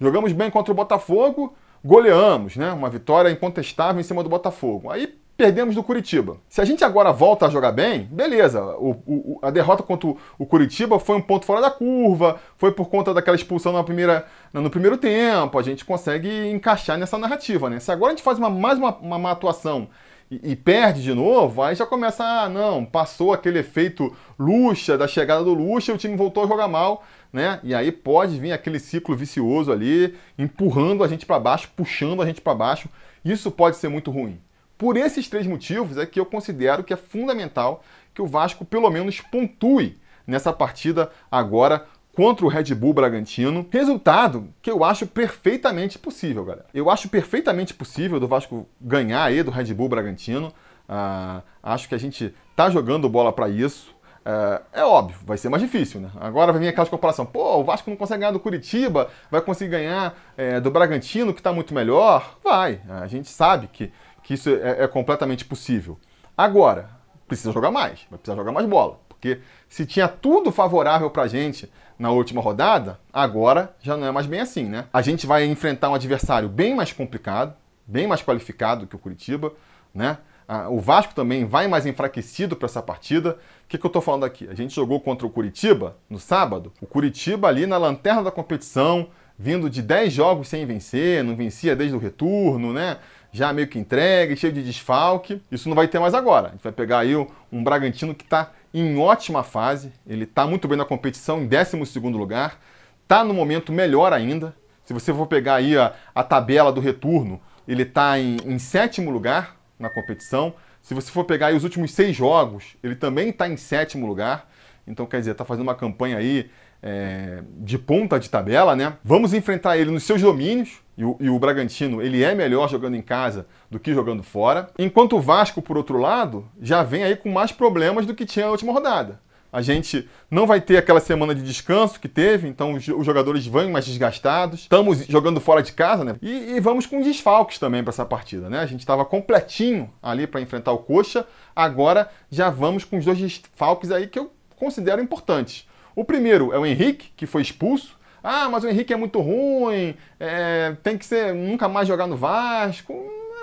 Jogamos 0.00 0.32
bem 0.32 0.50
contra 0.50 0.72
o 0.72 0.74
Botafogo, 0.74 1.54
goleamos, 1.84 2.56
né? 2.56 2.72
Uma 2.72 2.90
vitória 2.90 3.30
incontestável 3.30 4.00
em 4.00 4.04
cima 4.04 4.22
do 4.22 4.28
Botafogo. 4.28 4.90
Aí 4.90 5.16
perdemos 5.36 5.74
do 5.74 5.82
Curitiba. 5.82 6.36
Se 6.48 6.60
a 6.60 6.64
gente 6.64 6.84
agora 6.84 7.12
volta 7.12 7.46
a 7.46 7.50
jogar 7.50 7.72
bem, 7.72 8.08
beleza. 8.10 8.62
O, 8.76 8.90
o, 9.06 9.38
a 9.42 9.50
derrota 9.50 9.82
contra 9.82 10.14
o, 10.38 10.46
Curitiba 10.46 10.98
foi 10.98 11.16
um 11.16 11.20
ponto 11.20 11.44
fora 11.44 11.60
da 11.60 11.70
curva, 11.70 12.40
foi 12.56 12.72
por 12.72 12.88
conta 12.88 13.12
daquela 13.12 13.36
expulsão 13.36 13.72
na 13.72 13.82
primeira, 13.82 14.26
no 14.52 14.70
primeiro 14.70 14.96
tempo. 14.96 15.58
A 15.58 15.62
gente 15.62 15.84
consegue 15.84 16.50
encaixar 16.50 16.98
nessa 16.98 17.18
narrativa, 17.18 17.68
né? 17.68 17.80
Se 17.80 17.90
agora 17.90 18.12
a 18.12 18.16
gente 18.16 18.24
faz 18.24 18.38
uma, 18.38 18.50
mais 18.50 18.78
uma, 18.78 18.94
uma, 18.96 19.16
uma 19.16 19.30
atuação 19.30 19.88
e, 20.30 20.52
e, 20.52 20.56
perde 20.56 21.02
de 21.02 21.12
novo, 21.12 21.62
aí 21.62 21.74
já 21.74 21.84
começa, 21.84 22.24
ah, 22.24 22.48
não, 22.48 22.84
passou 22.84 23.32
aquele 23.32 23.58
efeito 23.58 24.14
luxa, 24.38 24.96
da 24.96 25.06
chegada 25.06 25.44
do 25.44 25.52
luxa, 25.52 25.92
o 25.92 25.98
time 25.98 26.16
voltou 26.16 26.44
a 26.44 26.46
jogar 26.46 26.68
mal 26.68 27.02
né? 27.32 27.58
E 27.62 27.74
aí 27.74 27.90
pode 27.90 28.38
vir 28.38 28.52
aquele 28.52 28.78
ciclo 28.78 29.16
vicioso 29.16 29.72
ali, 29.72 30.14
empurrando 30.38 31.02
a 31.02 31.08
gente 31.08 31.24
para 31.24 31.40
baixo, 31.40 31.70
puxando 31.74 32.20
a 32.20 32.26
gente 32.26 32.40
para 32.40 32.54
baixo. 32.54 32.88
Isso 33.24 33.50
pode 33.50 33.76
ser 33.76 33.88
muito 33.88 34.10
ruim. 34.10 34.38
Por 34.76 34.96
esses 34.96 35.28
três 35.28 35.46
motivos 35.46 35.96
é 35.96 36.06
que 36.06 36.18
eu 36.18 36.26
considero 36.26 36.82
que 36.82 36.92
é 36.92 36.96
fundamental 36.96 37.84
que 38.14 38.22
o 38.22 38.26
Vasco 38.26 38.64
pelo 38.64 38.90
menos 38.90 39.20
pontue 39.20 39.98
nessa 40.26 40.52
partida 40.52 41.10
agora 41.30 41.86
contra 42.14 42.44
o 42.44 42.48
Red 42.48 42.74
Bull 42.74 42.92
Bragantino. 42.92 43.66
Resultado 43.70 44.48
que 44.60 44.70
eu 44.70 44.84
acho 44.84 45.06
perfeitamente 45.06 45.98
possível, 45.98 46.44
galera. 46.44 46.66
Eu 46.74 46.90
acho 46.90 47.08
perfeitamente 47.08 47.72
possível 47.74 48.20
do 48.20 48.28
Vasco 48.28 48.68
ganhar 48.80 49.24
aí 49.24 49.42
do 49.42 49.50
Red 49.50 49.72
Bull 49.72 49.88
Bragantino. 49.88 50.52
Ah, 50.88 51.42
acho 51.62 51.88
que 51.88 51.94
a 51.94 51.98
gente 51.98 52.34
tá 52.54 52.68
jogando 52.68 53.08
bola 53.08 53.32
para 53.32 53.48
isso. 53.48 53.94
É, 54.24 54.80
é, 54.80 54.84
óbvio, 54.84 55.18
vai 55.24 55.36
ser 55.36 55.48
mais 55.48 55.62
difícil, 55.62 56.00
né? 56.00 56.10
Agora 56.20 56.52
vai 56.52 56.60
vir 56.60 56.68
aquela 56.68 56.86
comparação. 56.86 57.26
Pô, 57.26 57.58
o 57.58 57.64
Vasco 57.64 57.90
não 57.90 57.96
consegue 57.96 58.20
ganhar 58.20 58.30
do 58.30 58.38
Curitiba, 58.38 59.10
vai 59.30 59.40
conseguir 59.40 59.70
ganhar 59.70 60.14
é, 60.36 60.60
do 60.60 60.70
Bragantino, 60.70 61.32
que 61.32 61.40
está 61.40 61.52
muito 61.52 61.74
melhor? 61.74 62.38
Vai. 62.42 62.80
A 62.88 63.06
gente 63.06 63.28
sabe 63.28 63.68
que, 63.72 63.92
que 64.22 64.34
isso 64.34 64.48
é, 64.50 64.84
é, 64.84 64.88
completamente 64.88 65.44
possível. 65.44 65.98
Agora, 66.36 66.90
precisa 67.26 67.52
jogar 67.52 67.70
mais, 67.70 68.00
vai 68.10 68.18
precisar 68.18 68.36
jogar 68.36 68.52
mais 68.52 68.66
bola. 68.66 69.00
Porque 69.08 69.40
se 69.68 69.86
tinha 69.86 70.08
tudo 70.08 70.50
favorável 70.50 71.08
pra 71.10 71.28
gente 71.28 71.70
na 71.98 72.10
última 72.10 72.40
rodada, 72.40 72.98
agora 73.12 73.74
já 73.80 73.96
não 73.96 74.06
é 74.06 74.10
mais 74.10 74.26
bem 74.26 74.40
assim, 74.40 74.64
né? 74.64 74.86
A 74.92 75.00
gente 75.00 75.26
vai 75.26 75.44
enfrentar 75.44 75.90
um 75.90 75.94
adversário 75.94 76.48
bem 76.48 76.74
mais 76.74 76.92
complicado, 76.92 77.54
bem 77.86 78.06
mais 78.06 78.22
qualificado 78.22 78.86
que 78.86 78.96
o 78.96 78.98
Curitiba, 78.98 79.52
né? 79.94 80.18
Ah, 80.48 80.68
o 80.68 80.80
Vasco 80.80 81.14
também 81.14 81.44
vai 81.44 81.68
mais 81.68 81.86
enfraquecido 81.86 82.56
para 82.56 82.66
essa 82.66 82.82
partida. 82.82 83.38
O 83.64 83.68
que, 83.68 83.78
que 83.78 83.86
eu 83.86 83.88
estou 83.88 84.02
falando 84.02 84.24
aqui? 84.24 84.48
A 84.48 84.54
gente 84.54 84.74
jogou 84.74 85.00
contra 85.00 85.26
o 85.26 85.30
Curitiba 85.30 85.96
no 86.10 86.18
sábado. 86.18 86.72
O 86.80 86.86
Curitiba 86.86 87.48
ali 87.48 87.64
na 87.64 87.78
lanterna 87.78 88.24
da 88.24 88.30
competição, 88.30 89.08
vindo 89.38 89.70
de 89.70 89.80
10 89.80 90.12
jogos 90.12 90.48
sem 90.48 90.66
vencer, 90.66 91.24
não 91.24 91.36
vencia 91.36 91.74
desde 91.76 91.96
o 91.96 91.98
retorno, 91.98 92.72
né? 92.72 92.98
Já 93.32 93.50
meio 93.50 93.66
que 93.66 93.78
entregue, 93.78 94.36
cheio 94.36 94.52
de 94.52 94.62
desfalque. 94.62 95.40
Isso 95.50 95.68
não 95.68 95.74
vai 95.74 95.88
ter 95.88 95.98
mais 95.98 96.12
agora. 96.12 96.48
A 96.48 96.50
gente 96.50 96.62
vai 96.62 96.72
pegar 96.72 96.98
aí 96.98 97.16
um 97.50 97.64
Bragantino 97.64 98.14
que 98.14 98.24
está 98.24 98.52
em 98.74 98.98
ótima 98.98 99.42
fase. 99.42 99.90
Ele 100.06 100.24
está 100.24 100.46
muito 100.46 100.68
bem 100.68 100.76
na 100.76 100.84
competição, 100.84 101.40
em 101.40 101.48
12 101.48 101.98
lugar. 102.10 102.60
Está 103.02 103.24
no 103.24 103.32
momento 103.32 103.72
melhor 103.72 104.12
ainda. 104.12 104.54
Se 104.84 104.92
você 104.92 105.14
for 105.14 105.26
pegar 105.26 105.56
aí 105.56 105.78
a, 105.78 105.94
a 106.14 106.22
tabela 106.22 106.70
do 106.70 106.80
retorno, 106.80 107.40
ele 107.66 107.84
está 107.84 108.18
em, 108.18 108.36
em 108.44 108.58
sétimo 108.58 109.10
lugar 109.10 109.56
na 109.78 109.88
competição. 109.88 110.54
Se 110.82 110.92
você 110.92 111.10
for 111.10 111.24
pegar 111.24 111.54
os 111.54 111.64
últimos 111.64 111.92
seis 111.92 112.14
jogos, 112.14 112.76
ele 112.82 112.96
também 112.96 113.30
está 113.30 113.48
em 113.48 113.56
sétimo 113.56 114.06
lugar. 114.06 114.50
Então, 114.86 115.06
quer 115.06 115.20
dizer, 115.20 115.32
está 115.32 115.44
fazendo 115.44 115.62
uma 115.62 115.74
campanha 115.74 116.18
aí 116.18 116.50
é, 116.82 117.42
de 117.58 117.78
ponta 117.78 118.18
de 118.18 118.28
tabela, 118.28 118.74
né? 118.74 118.94
Vamos 119.04 119.32
enfrentar 119.32 119.78
ele 119.78 119.90
nos 119.90 120.02
seus 120.02 120.20
domínios. 120.20 120.82
E 120.96 121.04
o, 121.04 121.16
e 121.18 121.30
o, 121.30 121.38
Bragantino, 121.38 122.02
ele 122.02 122.22
é 122.22 122.34
melhor 122.34 122.68
jogando 122.68 122.96
em 122.96 123.00
casa 123.00 123.46
do 123.70 123.80
que 123.80 123.94
jogando 123.94 124.22
fora. 124.22 124.68
Enquanto 124.78 125.16
o 125.16 125.20
Vasco, 125.20 125.62
por 125.62 125.78
outro 125.78 125.96
lado, 125.96 126.46
já 126.60 126.82
vem 126.82 127.02
aí 127.02 127.16
com 127.16 127.30
mais 127.30 127.50
problemas 127.50 128.04
do 128.04 128.14
que 128.14 128.26
tinha 128.26 128.44
na 128.44 128.52
última 128.52 128.72
rodada. 128.72 129.18
A 129.50 129.60
gente 129.60 130.08
não 130.30 130.46
vai 130.46 130.62
ter 130.62 130.78
aquela 130.78 130.98
semana 130.98 131.34
de 131.34 131.42
descanso 131.42 132.00
que 132.00 132.08
teve, 132.08 132.48
então 132.48 132.72
os, 132.72 132.84
jogadores 132.84 133.46
vão 133.46 133.70
mais 133.70 133.84
desgastados. 133.84 134.60
Estamos 134.60 135.06
jogando 135.06 135.40
fora 135.40 135.62
de 135.62 135.72
casa, 135.72 136.04
né? 136.04 136.16
E, 136.22 136.54
e 136.56 136.60
vamos 136.60 136.86
com 136.86 137.02
desfalques 137.02 137.58
também 137.58 137.82
para 137.82 137.90
essa 137.90 138.04
partida, 138.04 138.48
né? 138.48 138.60
A 138.60 138.66
gente 138.66 138.80
estava 138.80 139.04
completinho 139.04 139.92
ali 140.02 140.26
para 140.26 140.40
enfrentar 140.40 140.72
o 140.72 140.78
Coxa, 140.78 141.26
agora 141.54 142.08
já 142.30 142.48
vamos 142.48 142.84
com 142.84 142.96
os 142.96 143.04
dois 143.04 143.18
desfalques 143.18 143.90
aí 143.90 144.06
que 144.06 144.18
eu 144.18 144.32
considero 144.56 145.02
importantes. 145.02 145.66
O 145.94 146.04
primeiro 146.04 146.52
é 146.52 146.58
o 146.58 146.66
Henrique, 146.66 147.12
que 147.16 147.26
foi 147.26 147.42
expulso. 147.42 147.98
Ah, 148.22 148.48
mas 148.48 148.62
o 148.62 148.68
Henrique 148.68 148.92
é 148.92 148.96
muito 148.96 149.20
ruim, 149.20 149.96
é, 150.20 150.76
tem 150.82 150.96
que 150.96 151.04
ser 151.04 151.34
nunca 151.34 151.68
mais 151.68 151.88
jogar 151.88 152.06
no 152.06 152.16
Vasco. 152.16 152.94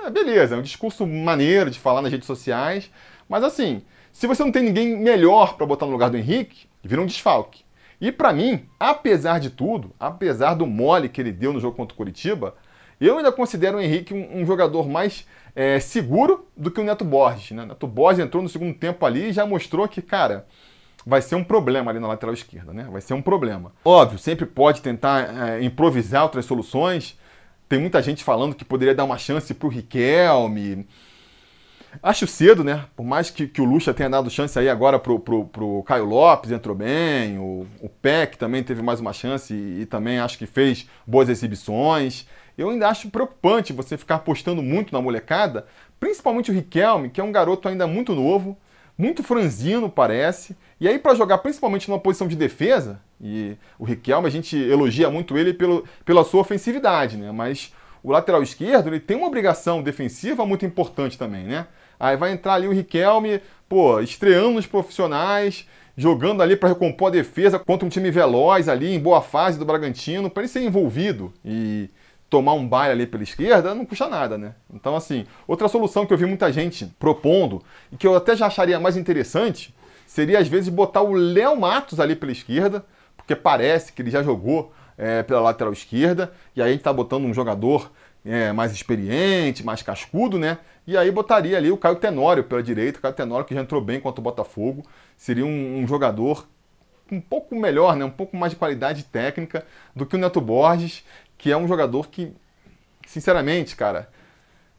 É, 0.05 0.09
beleza, 0.09 0.55
é 0.55 0.57
um 0.57 0.61
discurso 0.61 1.05
maneiro 1.05 1.69
de 1.69 1.77
falar 1.77 2.01
nas 2.01 2.11
redes 2.11 2.25
sociais, 2.25 2.89
mas 3.27 3.43
assim, 3.43 3.81
se 4.13 4.25
você 4.25 4.43
não 4.43 4.51
tem 4.51 4.63
ninguém 4.63 4.97
melhor 4.97 5.55
para 5.55 5.65
botar 5.65 5.85
no 5.85 5.91
lugar 5.91 6.09
do 6.09 6.17
Henrique, 6.17 6.67
vira 6.81 7.01
um 7.01 7.05
desfalque. 7.05 7.63
E 7.99 8.11
para 8.11 8.31
mim, 8.31 8.65
apesar 8.79 9.39
de 9.39 9.49
tudo, 9.49 9.93
apesar 9.99 10.53
do 10.53 10.65
mole 10.65 11.09
que 11.09 11.19
ele 11.19 11.33
deu 11.33 11.51
no 11.51 11.59
jogo 11.59 11.75
contra 11.75 11.93
o 11.93 11.97
Curitiba, 11.97 12.55
eu 12.99 13.17
ainda 13.17 13.31
considero 13.31 13.77
o 13.77 13.81
Henrique 13.81 14.13
um, 14.13 14.41
um 14.41 14.45
jogador 14.45 14.87
mais 14.87 15.27
é, 15.53 15.79
seguro 15.79 16.47
do 16.55 16.71
que 16.71 16.79
o 16.79 16.83
Neto 16.83 17.03
Borges. 17.03 17.51
Né? 17.51 17.63
O 17.63 17.65
Neto 17.65 17.87
Borges 17.87 18.23
entrou 18.23 18.41
no 18.41 18.47
segundo 18.47 18.73
tempo 18.73 19.05
ali 19.05 19.29
e 19.29 19.33
já 19.33 19.45
mostrou 19.45 19.87
que, 19.87 20.01
cara, 20.01 20.47
vai 21.05 21.21
ser 21.21 21.35
um 21.35 21.43
problema 21.43 21.91
ali 21.91 21.99
na 21.99 22.07
lateral 22.07 22.33
esquerda, 22.33 22.73
né? 22.73 22.87
Vai 22.91 23.01
ser 23.01 23.13
um 23.13 23.21
problema. 23.21 23.71
Óbvio, 23.83 24.19
sempre 24.19 24.45
pode 24.45 24.81
tentar 24.81 25.49
é, 25.49 25.63
improvisar 25.63 26.23
outras 26.23 26.45
soluções. 26.45 27.17
Tem 27.67 27.79
muita 27.79 28.01
gente 28.01 28.23
falando 28.23 28.55
que 28.55 28.65
poderia 28.65 28.95
dar 28.95 29.03
uma 29.03 29.17
chance 29.17 29.53
para 29.53 29.67
o 29.67 29.69
Riquelme. 29.69 30.87
Acho 32.03 32.27
cedo, 32.27 32.63
né? 32.63 32.85
Por 32.95 33.03
mais 33.03 33.29
que, 33.29 33.47
que 33.47 33.61
o 33.61 33.65
Lucha 33.65 33.93
tenha 33.93 34.09
dado 34.09 34.29
chance 34.29 34.57
aí 34.59 34.69
agora 34.69 34.99
pro, 34.99 35.19
pro, 35.19 35.45
pro 35.45 35.83
Caio 35.83 36.05
Lopes, 36.05 36.51
entrou 36.51 36.75
bem, 36.75 37.39
o, 37.39 37.65
o 37.81 37.89
Peck 37.89 38.37
também 38.37 38.63
teve 38.63 38.81
mais 38.81 38.99
uma 38.99 39.11
chance 39.11 39.53
e, 39.53 39.81
e, 39.81 39.85
também 39.85 40.19
acho 40.19 40.37
que 40.37 40.45
fez 40.45 40.87
boas 41.05 41.29
exibições. 41.29 42.27
Eu 42.57 42.69
ainda 42.69 42.89
acho 42.89 43.09
preocupante 43.09 43.73
você 43.73 43.97
ficar 43.97 44.15
apostando 44.15 44.61
muito 44.61 44.93
na 44.93 45.01
molecada, 45.01 45.65
principalmente 45.99 46.51
o 46.51 46.53
Riquelme, 46.53 47.09
que 47.09 47.19
é 47.19 47.23
um 47.23 47.31
garoto 47.31 47.67
ainda 47.67 47.87
muito 47.87 48.13
novo, 48.13 48.57
muito 48.99 49.23
franzino, 49.23 49.89
parece. 49.89 50.57
E 50.77 50.85
aí, 50.85 50.99
para 50.99 51.15
jogar 51.15 51.37
principalmente 51.37 51.87
numa 51.87 52.01
posição 52.01 52.27
de 52.27 52.35
defesa, 52.35 52.99
e 53.21 53.55
o 53.79 53.85
Riquelme, 53.85 54.27
a 54.27 54.29
gente 54.29 54.57
elogia 54.57 55.09
muito 55.09 55.37
ele 55.37 55.53
pelo, 55.53 55.85
pela 56.03 56.25
sua 56.25 56.41
ofensividade, 56.41 57.15
né? 57.15 57.31
Mas 57.31 57.73
o 58.03 58.11
lateral 58.11 58.43
esquerdo, 58.43 58.87
ele 58.87 58.99
tem 58.99 59.15
uma 59.15 59.27
obrigação 59.27 59.81
defensiva 59.81 60.45
muito 60.45 60.65
importante 60.65 61.17
também, 61.17 61.45
né? 61.45 61.67
Aí 61.97 62.17
vai 62.17 62.33
entrar 62.33 62.55
ali 62.55 62.67
o 62.67 62.73
Riquelme, 62.73 63.39
pô, 63.69 64.01
estreando 64.01 64.51
nos 64.51 64.67
profissionais, 64.67 65.65
jogando 65.95 66.43
ali 66.43 66.57
para 66.57 66.67
recompor 66.67 67.07
a 67.07 67.11
defesa 67.11 67.57
contra 67.57 67.85
um 67.85 67.89
time 67.89 68.11
veloz 68.11 68.67
ali, 68.67 68.93
em 68.93 68.99
boa 68.99 69.21
fase 69.21 69.57
do 69.57 69.65
Bragantino, 69.65 70.29
para 70.29 70.43
ele 70.43 70.51
ser 70.51 70.61
envolvido 70.61 71.33
e 71.43 71.89
tomar 72.29 72.53
um 72.53 72.67
baile 72.67 72.93
ali 72.93 73.07
pela 73.07 73.23
esquerda, 73.23 73.73
não 73.73 73.85
custa 73.85 74.07
nada, 74.07 74.37
né? 74.37 74.53
Então, 74.73 74.95
assim, 74.95 75.25
outra 75.47 75.67
solução 75.67 76.05
que 76.05 76.13
eu 76.13 76.17
vi 76.17 76.25
muita 76.25 76.51
gente 76.51 76.85
propondo 76.99 77.63
e 77.91 77.97
que 77.97 78.05
eu 78.05 78.15
até 78.15 78.35
já 78.35 78.47
acharia 78.47 78.79
mais 78.79 78.95
interessante 78.95 79.73
seria, 80.05 80.39
às 80.39 80.47
vezes, 80.47 80.69
botar 80.69 81.01
o 81.01 81.13
Léo 81.13 81.59
Matos 81.59 81.99
ali 81.99 82.15
pela 82.15 82.31
esquerda, 82.31 82.85
porque 83.17 83.35
parece 83.35 83.93
que 83.93 84.01
ele 84.01 84.11
já 84.11 84.23
jogou 84.23 84.71
é, 84.97 85.23
pela 85.23 85.39
lateral 85.39 85.71
esquerda, 85.73 86.31
e 86.55 86.61
aí 86.61 86.69
a 86.69 86.71
gente 86.71 86.83
tá 86.83 86.91
botando 86.91 87.25
um 87.25 87.33
jogador 87.33 87.91
é, 88.25 88.51
mais 88.51 88.71
experiente, 88.71 89.63
mais 89.63 89.81
cascudo, 89.81 90.37
né? 90.37 90.57
E 90.85 90.97
aí 90.97 91.11
botaria 91.11 91.57
ali 91.57 91.71
o 91.71 91.77
Caio 91.77 91.95
Tenório 91.95 92.43
pela 92.43 92.61
direita, 92.61 92.99
o 92.99 93.01
Caio 93.01 93.13
Tenório 93.13 93.45
que 93.45 93.53
já 93.53 93.61
entrou 93.61 93.81
bem 93.81 93.99
contra 93.99 94.19
o 94.19 94.23
Botafogo, 94.23 94.83
seria 95.15 95.45
um, 95.45 95.79
um, 95.79 95.87
jogador 95.87 96.47
um 97.11 97.21
pouco 97.21 97.55
melhor, 97.55 97.95
né? 97.95 98.03
Um 98.03 98.09
pouco 98.09 98.35
mais 98.35 98.51
de 98.51 98.57
qualidade 98.57 99.03
técnica 99.03 99.65
do 99.95 100.05
que 100.05 100.15
o 100.15 100.19
Neto 100.19 100.41
Borges, 100.41 101.03
que 101.39 101.51
é 101.51 101.57
um 101.57 101.67
jogador 101.67 102.09
que, 102.09 102.33
sinceramente, 103.07 103.75
cara, 103.75 104.09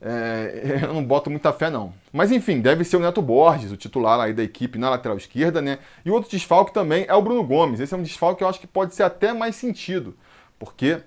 é, 0.00 0.80
eu 0.84 0.94
não 0.94 1.04
boto 1.04 1.28
muita 1.28 1.52
fé 1.52 1.68
não. 1.70 1.92
Mas 2.12 2.30
enfim, 2.30 2.60
deve 2.60 2.84
ser 2.84 2.98
o 2.98 3.00
Neto 3.00 3.20
Borges, 3.20 3.72
o 3.72 3.76
titular 3.76 4.20
aí 4.20 4.32
da 4.32 4.44
equipe 4.44 4.78
na 4.78 4.90
lateral 4.90 5.16
esquerda, 5.16 5.60
né? 5.60 5.78
E 6.04 6.10
outro 6.10 6.30
desfalque 6.30 6.72
também 6.72 7.06
é 7.08 7.14
o 7.14 7.22
Bruno 7.22 7.42
Gomes. 7.42 7.80
Esse 7.80 7.94
é 7.94 7.96
um 7.96 8.02
desfalque 8.02 8.38
que 8.38 8.44
eu 8.44 8.48
acho 8.48 8.60
que 8.60 8.66
pode 8.66 8.94
ser 8.94 9.02
até 9.02 9.32
mais 9.32 9.56
sentido, 9.56 10.16
porque 10.58 11.02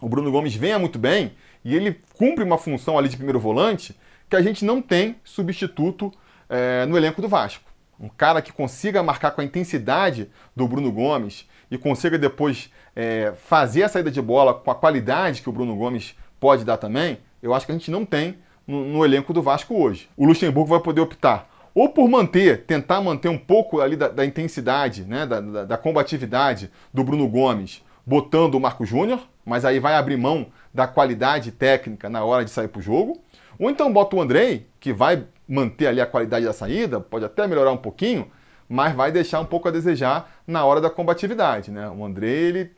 o 0.00 0.08
Bruno 0.08 0.30
Gomes 0.30 0.54
venha 0.54 0.78
muito 0.78 0.98
bem 0.98 1.34
e 1.64 1.74
ele 1.74 2.00
cumpre 2.16 2.44
uma 2.44 2.56
função 2.56 2.96
ali 2.96 3.08
de 3.08 3.16
primeiro 3.16 3.40
volante 3.40 3.98
que 4.30 4.36
a 4.36 4.42
gente 4.42 4.64
não 4.64 4.80
tem 4.80 5.16
substituto 5.24 6.12
é, 6.48 6.86
no 6.86 6.96
elenco 6.96 7.20
do 7.20 7.28
Vasco. 7.28 7.64
Um 7.98 8.08
cara 8.08 8.40
que 8.40 8.52
consiga 8.52 9.02
marcar 9.02 9.32
com 9.32 9.40
a 9.40 9.44
intensidade 9.44 10.30
do 10.54 10.68
Bruno 10.68 10.92
Gomes 10.92 11.48
e 11.70 11.78
consiga 11.78 12.18
depois 12.18 12.70
é, 12.96 13.34
fazer 13.36 13.82
a 13.82 13.88
saída 13.88 14.10
de 14.10 14.22
bola 14.22 14.54
com 14.54 14.70
a 14.70 14.74
qualidade 14.74 15.42
que 15.42 15.48
o 15.48 15.52
Bruno 15.52 15.76
Gomes 15.76 16.16
pode 16.40 16.64
dar 16.64 16.78
também, 16.78 17.18
eu 17.42 17.54
acho 17.54 17.66
que 17.66 17.72
a 17.72 17.74
gente 17.74 17.90
não 17.90 18.04
tem 18.04 18.38
no, 18.66 18.84
no 18.84 19.04
elenco 19.04 19.32
do 19.32 19.42
Vasco 19.42 19.74
hoje. 19.74 20.08
O 20.16 20.24
Luxemburgo 20.24 20.70
vai 20.70 20.80
poder 20.80 21.02
optar 21.02 21.48
ou 21.76 21.90
por 21.90 22.08
manter, 22.08 22.64
tentar 22.64 23.02
manter 23.02 23.28
um 23.28 23.36
pouco 23.36 23.82
ali 23.82 23.96
da, 23.96 24.08
da 24.08 24.24
intensidade, 24.24 25.04
né, 25.04 25.26
da, 25.26 25.42
da, 25.42 25.64
da 25.66 25.76
combatividade 25.76 26.70
do 26.92 27.04
Bruno 27.04 27.28
Gomes, 27.28 27.84
botando 28.04 28.54
o 28.54 28.60
Marco 28.60 28.86
Júnior, 28.86 29.20
mas 29.44 29.62
aí 29.62 29.78
vai 29.78 29.94
abrir 29.94 30.16
mão 30.16 30.46
da 30.72 30.86
qualidade 30.86 31.52
técnica 31.52 32.08
na 32.08 32.24
hora 32.24 32.46
de 32.46 32.50
sair 32.50 32.68
para 32.68 32.78
o 32.78 32.82
jogo. 32.82 33.20
Ou 33.58 33.68
então 33.68 33.92
bota 33.92 34.16
o 34.16 34.22
Andrei, 34.22 34.66
que 34.80 34.90
vai 34.90 35.26
manter 35.46 35.88
ali 35.88 36.00
a 36.00 36.06
qualidade 36.06 36.46
da 36.46 36.52
saída, 36.54 36.98
pode 36.98 37.26
até 37.26 37.46
melhorar 37.46 37.72
um 37.72 37.76
pouquinho, 37.76 38.30
mas 38.66 38.94
vai 38.94 39.12
deixar 39.12 39.40
um 39.40 39.44
pouco 39.44 39.68
a 39.68 39.70
desejar 39.70 40.30
na 40.46 40.64
hora 40.64 40.80
da 40.80 40.88
combatividade. 40.88 41.70
Né? 41.70 41.90
O 41.90 42.02
Andrei 42.06 42.30
ele 42.30 42.70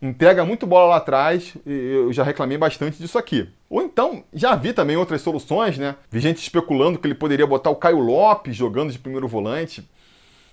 entrega 0.00 0.44
muito 0.44 0.66
bola 0.66 0.90
lá 0.90 0.96
atrás, 0.96 1.54
e 1.66 1.72
eu 1.72 2.12
já 2.12 2.22
reclamei 2.22 2.56
bastante 2.56 2.98
disso 2.98 3.18
aqui. 3.18 3.48
Ou 3.68 3.82
então, 3.82 4.24
já 4.32 4.54
vi 4.54 4.72
também 4.72 4.96
outras 4.96 5.20
soluções, 5.20 5.76
né? 5.76 5.96
Vi 6.10 6.20
gente 6.20 6.38
especulando 6.38 6.98
que 6.98 7.06
ele 7.06 7.14
poderia 7.14 7.46
botar 7.46 7.70
o 7.70 7.76
Caio 7.76 7.98
Lopes 7.98 8.56
jogando 8.56 8.92
de 8.92 8.98
primeiro 8.98 9.26
volante. 9.26 9.88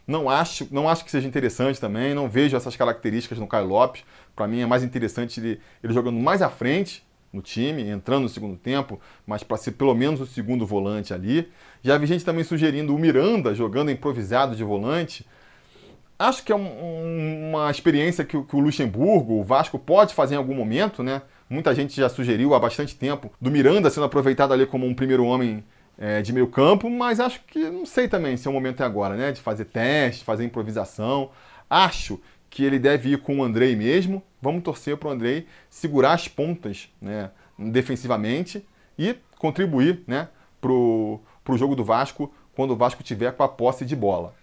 Não 0.08 0.30
acho, 0.30 0.68
não 0.72 0.88
acho 0.88 1.04
que 1.04 1.10
seja 1.10 1.28
interessante 1.28 1.80
também, 1.80 2.14
não 2.14 2.30
vejo 2.30 2.56
essas 2.56 2.76
características 2.76 3.40
no 3.40 3.48
Caio 3.48 3.68
Lopes. 3.68 4.04
Para 4.36 4.48
mim 4.48 4.62
é 4.62 4.66
mais 4.66 4.84
interessante 4.84 5.40
ele, 5.40 5.60
ele 5.84 5.94
jogando 5.94 6.20
mais 6.20 6.42
à 6.42 6.50
frente 6.50 7.04
no 7.34 7.42
time, 7.42 7.90
entrando 7.90 8.24
no 8.24 8.30
segundo 8.30 8.56
tempo, 8.56 9.00
mas 9.26 9.44
para 9.44 9.58
ser 9.58 9.72
pelo 9.72 9.94
menos 9.94 10.22
o 10.22 10.26
segundo 10.26 10.66
volante 10.66 11.14
ali. 11.14 11.52
Já 11.84 11.98
vi 11.98 12.06
gente 12.06 12.24
também 12.24 12.44
sugerindo 12.44 12.96
o 12.96 13.00
Miranda 13.00 13.54
jogando 13.54 13.92
improvisado 13.92 14.56
de 14.56 14.64
volante. 14.64 15.26
Acho 16.18 16.44
que 16.44 16.52
é 16.52 16.56
um, 16.56 17.50
uma 17.50 17.70
experiência 17.70 18.24
que, 18.24 18.42
que, 18.42 18.56
o 18.56 18.60
Luxemburgo, 18.60 19.34
o 19.34 19.44
Vasco, 19.44 19.78
pode 19.78 20.14
fazer 20.14 20.36
em 20.36 20.38
algum 20.38 20.56
momento, 20.56 21.04
né? 21.04 21.22
Muita 21.50 21.76
gente 21.76 21.96
já 21.96 22.08
sugeriu 22.08 22.54
há 22.54 22.60
bastante 22.60 22.96
tempo 22.96 23.32
do 23.40 23.52
Miranda 23.52 23.90
sendo 23.90 24.06
aproveitado 24.06 24.54
ali 24.54 24.66
como 24.66 24.86
um 24.86 24.96
primeiro 24.96 25.26
homem 25.26 25.64
é, 25.98 26.22
de 26.22 26.32
meio 26.32 26.48
campo, 26.48 26.90
mas 26.90 27.20
acho 27.20 27.42
que 27.46 27.60
não 27.70 27.86
sei 27.86 28.08
também 28.08 28.38
se 28.38 28.48
é 28.48 28.52
o 28.52 28.54
momento 28.54 28.82
é 28.82 28.86
agora, 28.86 29.16
né? 29.16 29.32
De 29.32 29.42
fazer 29.42 29.66
teste, 29.66 30.24
fazer 30.24 30.46
improvisação. 30.46 31.32
Acho 31.70 32.20
que 32.50 32.64
ele 32.64 32.80
deve 32.80 33.10
ir 33.10 33.18
com 33.18 33.40
o 33.40 33.44
Andrei 33.44 33.76
mesmo. 33.76 34.24
Vamos 34.42 34.64
torcer 34.64 34.96
para 34.96 35.10
o 35.10 35.12
Andrei 35.12 35.46
segurar 35.70 36.14
as 36.14 36.30
pontas 36.30 36.90
né, 37.02 37.30
defensivamente 37.60 38.66
e 38.98 39.18
contribuir 39.38 40.04
né, 40.08 40.30
para 40.62 40.72
o 40.72 41.22
jogo 41.58 41.76
do 41.76 41.84
Vasco 41.84 42.34
quando 42.56 42.72
o 42.72 42.76
Vasco 42.78 43.04
tiver 43.04 43.34
com 43.34 43.44
a 43.44 43.50
posse 43.50 43.84
de 43.84 43.96
bola. 43.96 44.34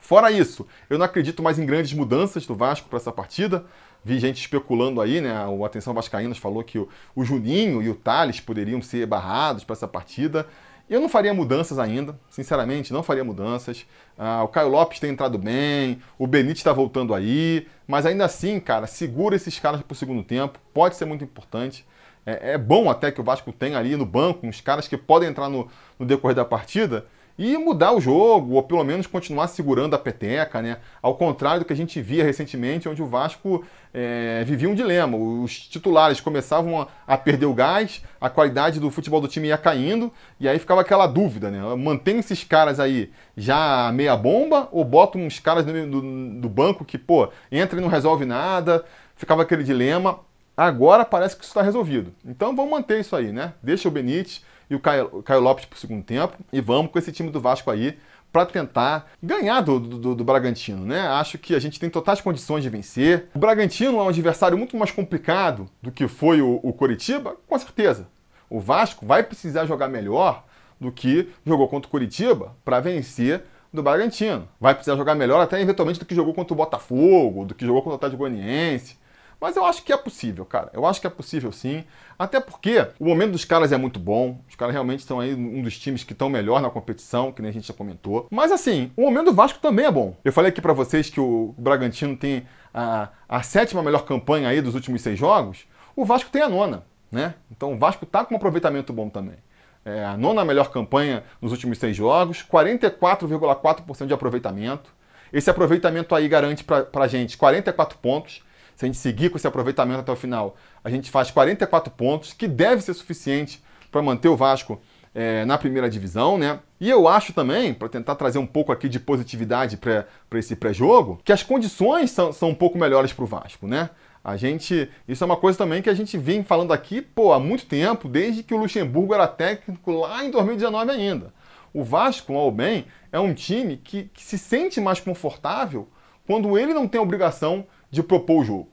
Fora 0.00 0.30
isso, 0.32 0.66
eu 0.88 0.98
não 0.98 1.04
acredito 1.04 1.42
mais 1.42 1.58
em 1.58 1.66
grandes 1.66 1.92
mudanças 1.92 2.46
do 2.46 2.54
Vasco 2.54 2.88
para 2.88 2.96
essa 2.96 3.12
partida. 3.12 3.64
Vi 4.02 4.18
gente 4.18 4.40
especulando 4.40 5.00
aí, 5.00 5.20
né? 5.20 5.46
O 5.46 5.64
Atenção 5.64 5.92
Vascaínas 5.92 6.38
falou 6.38 6.64
que 6.64 6.78
o, 6.78 6.88
Juninho 7.22 7.82
e 7.82 7.88
o 7.90 7.94
Thales 7.94 8.40
poderiam 8.40 8.80
ser 8.80 9.06
barrados 9.06 9.62
para 9.62 9.74
essa 9.74 9.86
partida. 9.86 10.46
Eu 10.88 11.00
não 11.00 11.08
faria 11.08 11.32
mudanças 11.34 11.78
ainda, 11.78 12.18
sinceramente, 12.30 12.92
não 12.92 13.02
faria 13.02 13.22
mudanças. 13.22 13.86
Ah, 14.18 14.42
o 14.42 14.48
Caio 14.48 14.68
Lopes 14.68 14.98
tem 14.98 15.10
entrado 15.10 15.38
bem, 15.38 16.00
o 16.18 16.26
Benítez 16.26 16.58
está 16.58 16.72
voltando 16.72 17.14
aí, 17.14 17.68
mas 17.86 18.06
ainda 18.06 18.24
assim, 18.24 18.58
cara, 18.58 18.86
segura 18.86 19.36
esses 19.36 19.56
caras 19.60 19.82
para 19.82 19.92
o 19.92 19.96
segundo 19.96 20.24
tempo, 20.24 20.58
pode 20.74 20.96
ser 20.96 21.04
muito 21.04 21.22
importante. 21.22 21.86
É, 22.26 22.52
é, 22.52 22.58
bom 22.58 22.90
até 22.90 23.12
que 23.12 23.20
o 23.20 23.24
Vasco 23.24 23.52
tenha 23.52 23.78
ali 23.78 23.96
no 23.96 24.04
banco 24.04 24.46
uns 24.46 24.60
caras 24.60 24.88
que 24.88 24.96
podem 24.96 25.28
entrar 25.28 25.48
no, 25.48 25.68
no 25.98 26.04
decorrer 26.04 26.34
da 26.34 26.44
partida 26.44 27.06
e 27.40 27.56
mudar 27.56 27.92
o 27.92 28.00
jogo, 28.02 28.56
ou 28.56 28.62
pelo 28.62 28.84
menos 28.84 29.06
continuar 29.06 29.48
segurando 29.48 29.94
a 29.94 29.98
peteca, 29.98 30.60
né? 30.60 30.76
Ao 31.00 31.14
contrário 31.14 31.60
do 31.60 31.64
que 31.64 31.72
a 31.72 31.76
gente 31.76 31.98
via 31.98 32.22
recentemente, 32.22 32.86
onde 32.86 33.02
o 33.02 33.06
Vasco 33.06 33.64
é, 33.94 34.44
vivia 34.44 34.68
um 34.68 34.74
dilema. 34.74 35.16
Os 35.16 35.58
titulares 35.58 36.20
começavam 36.20 36.86
a, 37.06 37.16
perder 37.16 37.46
o 37.46 37.54
gás, 37.54 38.04
a 38.20 38.28
qualidade 38.28 38.78
do 38.78 38.90
futebol 38.90 39.22
do 39.22 39.26
time 39.26 39.48
ia 39.48 39.56
caindo, 39.56 40.12
e 40.38 40.46
aí 40.46 40.58
ficava 40.58 40.82
aquela 40.82 41.06
dúvida, 41.06 41.50
né? 41.50 41.62
Mantém 41.76 42.18
esses 42.18 42.44
caras 42.44 42.78
aí 42.78 43.10
já 43.34 43.90
meia 43.90 44.18
bomba, 44.18 44.68
ou 44.70 44.84
bota 44.84 45.16
uns 45.16 45.38
caras 45.40 45.64
do, 45.64 45.72
do, 45.86 46.40
do 46.42 46.48
banco 46.50 46.84
que, 46.84 46.98
pô, 46.98 47.30
entra 47.50 47.78
e 47.78 47.82
não 47.82 47.88
resolve 47.88 48.26
nada, 48.26 48.84
ficava 49.16 49.40
aquele 49.40 49.64
dilema. 49.64 50.20
Agora 50.54 51.06
parece 51.06 51.36
que 51.36 51.42
isso 51.42 51.52
está 51.52 51.62
resolvido. 51.62 52.12
Então 52.22 52.54
vamos 52.54 52.70
manter 52.70 53.00
isso 53.00 53.16
aí, 53.16 53.32
né? 53.32 53.54
Deixa 53.62 53.88
o 53.88 53.90
Benítez 53.90 54.42
e 54.70 54.74
o 54.74 54.80
Caio, 54.80 55.22
Caio 55.24 55.40
Lopes 55.40 55.64
para 55.64 55.76
o 55.76 55.78
segundo 55.78 56.04
tempo 56.04 56.38
e 56.52 56.60
vamos 56.60 56.92
com 56.92 56.98
esse 56.98 57.10
time 57.10 57.28
do 57.28 57.40
Vasco 57.40 57.70
aí 57.70 57.98
para 58.32 58.46
tentar 58.46 59.10
ganhar 59.20 59.60
do, 59.60 59.80
do, 59.80 60.14
do, 60.14 60.24
Bragantino, 60.24 60.86
né? 60.86 61.00
Acho 61.08 61.36
que 61.36 61.52
a 61.52 61.58
gente 61.58 61.80
tem 61.80 61.90
totais 61.90 62.20
condições 62.20 62.62
de 62.62 62.70
vencer. 62.70 63.28
O 63.34 63.38
Bragantino 63.40 63.98
é 63.98 64.02
um 64.04 64.08
adversário 64.08 64.56
muito 64.56 64.76
mais 64.76 64.92
complicado 64.92 65.68
do 65.82 65.90
que 65.90 66.06
foi 66.06 66.40
o, 66.40 66.60
o 66.62 66.72
Coritiba, 66.72 67.36
com 67.48 67.58
certeza. 67.58 68.06
O 68.48 68.60
Vasco 68.60 69.04
vai 69.04 69.24
precisar 69.24 69.66
jogar 69.66 69.88
melhor 69.88 70.44
do 70.80 70.92
que 70.92 71.28
jogou 71.44 71.68
contra 71.68 71.88
o 71.88 71.90
Coritiba 71.90 72.56
para 72.64 72.78
vencer 72.78 73.42
do 73.72 73.82
Bragantino. 73.82 74.48
Vai 74.60 74.74
precisar 74.74 74.96
jogar 74.96 75.16
melhor 75.16 75.40
até 75.40 75.60
eventualmente 75.60 75.98
do 75.98 76.06
que 76.06 76.14
jogou 76.14 76.32
contra 76.32 76.54
o 76.54 76.56
Botafogo, 76.56 77.44
do 77.44 77.54
que 77.54 77.66
jogou 77.66 77.82
contra 77.82 77.94
o 77.94 77.96
Atlético 77.96 78.18
Goianiense. 78.18 78.96
Mas 79.40 79.56
eu 79.56 79.64
acho 79.64 79.82
que 79.82 79.92
é 79.92 79.96
possível, 79.96 80.44
cara. 80.44 80.70
Eu 80.74 80.84
acho 80.84 81.00
que 81.00 81.06
é 81.06 81.10
possível 81.10 81.50
sim. 81.50 81.84
Até 82.18 82.38
porque 82.38 82.86
o 82.98 83.06
momento 83.06 83.32
dos 83.32 83.44
caras 83.44 83.72
é 83.72 83.78
muito 83.78 83.98
bom. 83.98 84.38
Os 84.46 84.54
caras 84.54 84.74
realmente 84.74 85.00
estão 85.00 85.18
aí 85.18 85.34
um 85.34 85.62
dos 85.62 85.78
times 85.78 86.04
que 86.04 86.12
estão 86.12 86.28
melhor 86.28 86.60
na 86.60 86.68
competição, 86.68 87.32
que 87.32 87.40
nem 87.40 87.48
a 87.48 87.52
gente 87.52 87.66
já 87.66 87.72
comentou. 87.72 88.28
Mas 88.30 88.52
assim, 88.52 88.92
o 88.96 89.02
momento 89.02 89.26
do 89.26 89.32
Vasco 89.32 89.58
também 89.58 89.86
é 89.86 89.90
bom. 89.90 90.14
Eu 90.22 90.32
falei 90.32 90.50
aqui 90.50 90.60
para 90.60 90.74
vocês 90.74 91.08
que 91.08 91.18
o 91.18 91.54
Bragantino 91.56 92.16
tem 92.16 92.46
a, 92.74 93.08
a 93.26 93.42
sétima 93.42 93.82
melhor 93.82 94.04
campanha 94.04 94.48
aí 94.48 94.60
dos 94.60 94.74
últimos 94.74 95.00
seis 95.00 95.18
jogos. 95.18 95.64
O 95.96 96.04
Vasco 96.04 96.30
tem 96.30 96.42
a 96.42 96.48
nona, 96.48 96.84
né? 97.10 97.34
Então 97.50 97.72
o 97.72 97.78
Vasco 97.78 98.04
tá 98.04 98.24
com 98.24 98.34
um 98.34 98.36
aproveitamento 98.36 98.92
bom 98.92 99.08
também. 99.08 99.36
É 99.82 100.04
a 100.04 100.16
nona 100.18 100.44
melhor 100.44 100.70
campanha 100.70 101.24
nos 101.40 101.52
últimos 101.52 101.78
seis 101.78 101.96
jogos, 101.96 102.44
44,4% 102.46 104.06
de 104.06 104.12
aproveitamento. 104.12 104.92
Esse 105.32 105.48
aproveitamento 105.48 106.14
aí 106.14 106.28
garante 106.28 106.62
para 106.62 106.86
a 106.94 107.08
gente 107.08 107.38
44 107.38 107.96
pontos 107.98 108.42
se 108.80 108.86
a 108.86 108.88
gente 108.88 108.96
seguir 108.96 109.28
com 109.28 109.36
esse 109.36 109.46
aproveitamento 109.46 110.00
até 110.00 110.10
o 110.10 110.16
final, 110.16 110.56
a 110.82 110.88
gente 110.88 111.10
faz 111.10 111.30
44 111.30 111.92
pontos, 111.92 112.32
que 112.32 112.48
deve 112.48 112.80
ser 112.80 112.94
suficiente 112.94 113.62
para 113.92 114.00
manter 114.00 114.28
o 114.28 114.36
Vasco 114.38 114.80
é, 115.14 115.44
na 115.44 115.58
primeira 115.58 115.90
divisão, 115.90 116.38
né? 116.38 116.60
E 116.80 116.88
eu 116.88 117.06
acho 117.06 117.34
também, 117.34 117.74
para 117.74 117.90
tentar 117.90 118.14
trazer 118.14 118.38
um 118.38 118.46
pouco 118.46 118.72
aqui 118.72 118.88
de 118.88 118.98
positividade 118.98 119.76
para 119.76 120.06
esse 120.32 120.56
pré-jogo, 120.56 121.20
que 121.22 121.30
as 121.30 121.42
condições 121.42 122.10
são, 122.10 122.32
são 122.32 122.48
um 122.48 122.54
pouco 122.54 122.78
melhores 122.78 123.12
para 123.12 123.22
o 123.22 123.26
Vasco, 123.26 123.66
né? 123.66 123.90
A 124.24 124.38
gente. 124.38 124.88
Isso 125.06 125.22
é 125.22 125.26
uma 125.26 125.36
coisa 125.36 125.58
também 125.58 125.82
que 125.82 125.90
a 125.90 125.94
gente 125.94 126.16
vem 126.16 126.42
falando 126.42 126.72
aqui, 126.72 127.02
pô, 127.02 127.34
há 127.34 127.38
muito 127.38 127.66
tempo, 127.66 128.08
desde 128.08 128.42
que 128.42 128.54
o 128.54 128.56
Luxemburgo 128.56 129.12
era 129.12 129.28
técnico 129.28 129.92
lá 129.92 130.24
em 130.24 130.30
2019 130.30 130.90
ainda. 130.90 131.34
O 131.74 131.84
Vasco, 131.84 132.34
ao 132.34 132.50
bem, 132.50 132.86
é 133.12 133.20
um 133.20 133.34
time 133.34 133.76
que, 133.76 134.04
que 134.04 134.22
se 134.22 134.38
sente 134.38 134.80
mais 134.80 135.00
confortável 135.00 135.86
quando 136.26 136.56
ele 136.56 136.72
não 136.72 136.88
tem 136.88 136.98
obrigação 136.98 137.66
de 137.90 138.02
propor 138.02 138.40
o 138.40 138.44
jogo. 138.44 138.68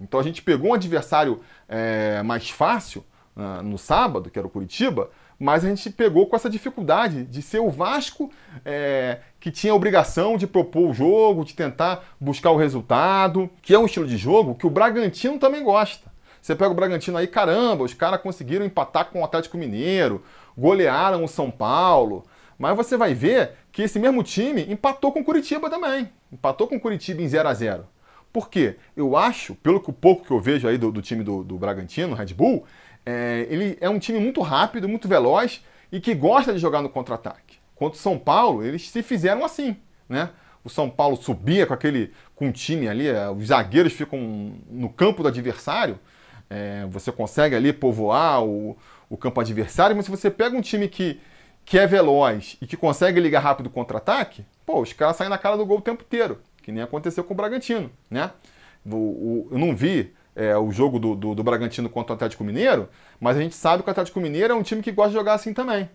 Então 0.00 0.18
a 0.18 0.22
gente 0.22 0.42
pegou 0.42 0.70
um 0.70 0.74
adversário 0.74 1.40
é, 1.68 2.22
mais 2.22 2.50
fácil 2.50 3.04
uh, 3.36 3.62
no 3.62 3.78
sábado, 3.78 4.30
que 4.30 4.38
era 4.38 4.46
o 4.46 4.50
Curitiba, 4.50 5.10
mas 5.38 5.64
a 5.64 5.68
gente 5.68 5.90
pegou 5.90 6.26
com 6.26 6.36
essa 6.36 6.48
dificuldade 6.48 7.24
de 7.24 7.42
ser 7.42 7.58
o 7.58 7.68
Vasco 7.68 8.30
é, 8.64 9.18
que 9.40 9.50
tinha 9.50 9.72
a 9.72 9.76
obrigação 9.76 10.36
de 10.36 10.46
propor 10.46 10.90
o 10.90 10.94
jogo, 10.94 11.44
de 11.44 11.54
tentar 11.54 12.04
buscar 12.20 12.50
o 12.50 12.56
resultado, 12.56 13.50
que 13.60 13.74
é 13.74 13.78
um 13.78 13.86
estilo 13.86 14.06
de 14.06 14.16
jogo 14.16 14.54
que 14.54 14.66
o 14.66 14.70
Bragantino 14.70 15.38
também 15.38 15.64
gosta. 15.64 16.10
Você 16.40 16.54
pega 16.54 16.70
o 16.70 16.74
Bragantino 16.74 17.16
aí, 17.16 17.26
caramba, 17.26 17.84
os 17.84 17.94
caras 17.94 18.20
conseguiram 18.20 18.64
empatar 18.64 19.06
com 19.06 19.20
o 19.20 19.24
Atlético 19.24 19.56
Mineiro, 19.56 20.24
golearam 20.56 21.22
o 21.24 21.28
São 21.28 21.50
Paulo. 21.50 22.24
Mas 22.58 22.76
você 22.76 22.96
vai 22.96 23.14
ver 23.14 23.52
que 23.72 23.82
esse 23.82 23.98
mesmo 23.98 24.22
time 24.22 24.70
empatou 24.70 25.12
com 25.12 25.20
o 25.20 25.24
Curitiba 25.24 25.68
também. 25.70 26.08
Empatou 26.32 26.68
com 26.68 26.76
o 26.76 26.80
Curitiba 26.80 27.22
em 27.22 27.28
0 27.28 27.48
a 27.48 27.54
0 27.54 27.86
Por 28.32 28.48
quê? 28.48 28.76
Eu 28.96 29.16
acho, 29.16 29.54
pelo 29.56 29.80
pouco 29.80 30.24
que 30.24 30.30
eu 30.30 30.40
vejo 30.40 30.66
aí 30.66 30.78
do, 30.78 30.90
do 30.90 31.02
time 31.02 31.22
do, 31.22 31.44
do 31.44 31.58
Bragantino, 31.58 32.14
Red 32.14 32.32
Bull, 32.32 32.64
é, 33.04 33.46
ele 33.50 33.76
é 33.80 33.90
um 33.90 33.98
time 33.98 34.18
muito 34.18 34.40
rápido, 34.40 34.88
muito 34.88 35.06
veloz 35.06 35.62
e 35.90 36.00
que 36.00 36.14
gosta 36.14 36.52
de 36.52 36.58
jogar 36.58 36.80
no 36.80 36.88
contra-ataque. 36.88 37.58
Quanto 37.74 37.96
São 37.96 38.18
Paulo, 38.18 38.64
eles 38.64 38.88
se 38.88 39.02
fizeram 39.02 39.44
assim, 39.44 39.76
né? 40.08 40.30
O 40.64 40.70
São 40.70 40.88
Paulo 40.88 41.16
subia 41.16 41.66
com 41.66 41.74
aquele 41.74 42.12
com 42.34 42.48
o 42.48 42.52
time 42.52 42.88
ali, 42.88 43.08
é, 43.08 43.28
os 43.28 43.48
zagueiros 43.48 43.92
ficam 43.92 44.54
no 44.70 44.88
campo 44.88 45.22
do 45.22 45.28
adversário, 45.28 45.98
é, 46.48 46.86
você 46.88 47.10
consegue 47.10 47.54
ali 47.54 47.72
povoar 47.72 48.44
o, 48.44 48.76
o 49.10 49.16
campo 49.16 49.40
adversário, 49.40 49.96
mas 49.96 50.04
se 50.04 50.10
você 50.10 50.30
pega 50.30 50.56
um 50.56 50.60
time 50.60 50.88
que, 50.88 51.20
que 51.64 51.78
é 51.78 51.86
veloz 51.86 52.56
e 52.62 52.66
que 52.66 52.76
consegue 52.76 53.18
ligar 53.18 53.40
rápido 53.40 53.66
o 53.66 53.70
contra-ataque, 53.70 54.44
pô, 54.64 54.80
os 54.80 54.92
caras 54.92 55.16
saem 55.16 55.30
na 55.30 55.38
cara 55.38 55.56
do 55.56 55.66
gol 55.66 55.78
o 55.78 55.82
tempo 55.82 56.04
inteiro, 56.04 56.40
que 56.62 56.72
nem 56.72 56.82
aconteceu 56.82 57.24
com 57.24 57.34
o 57.34 57.36
Bragantino, 57.36 57.90
né? 58.10 58.30
O, 58.84 58.96
o, 58.96 59.48
eu 59.52 59.58
não 59.58 59.74
vi 59.76 60.12
é, 60.34 60.56
o 60.56 60.70
jogo 60.70 60.98
do, 60.98 61.14
do, 61.14 61.34
do, 61.34 61.44
Bragantino 61.44 61.88
contra 61.88 62.12
o 62.12 62.16
Atlético 62.16 62.44
Mineiro, 62.44 62.88
mas 63.20 63.36
a 63.36 63.40
gente 63.40 63.54
sabe 63.54 63.82
que 63.82 63.88
o 63.88 63.92
Atlético 63.92 64.20
Mineiro 64.20 64.52
é 64.52 64.56
um 64.56 64.62
time 64.62 64.82
que 64.82 64.90
gosta 64.90 65.10
de 65.10 65.16
jogar 65.16 65.34
assim 65.34 65.52
também. 65.52 65.88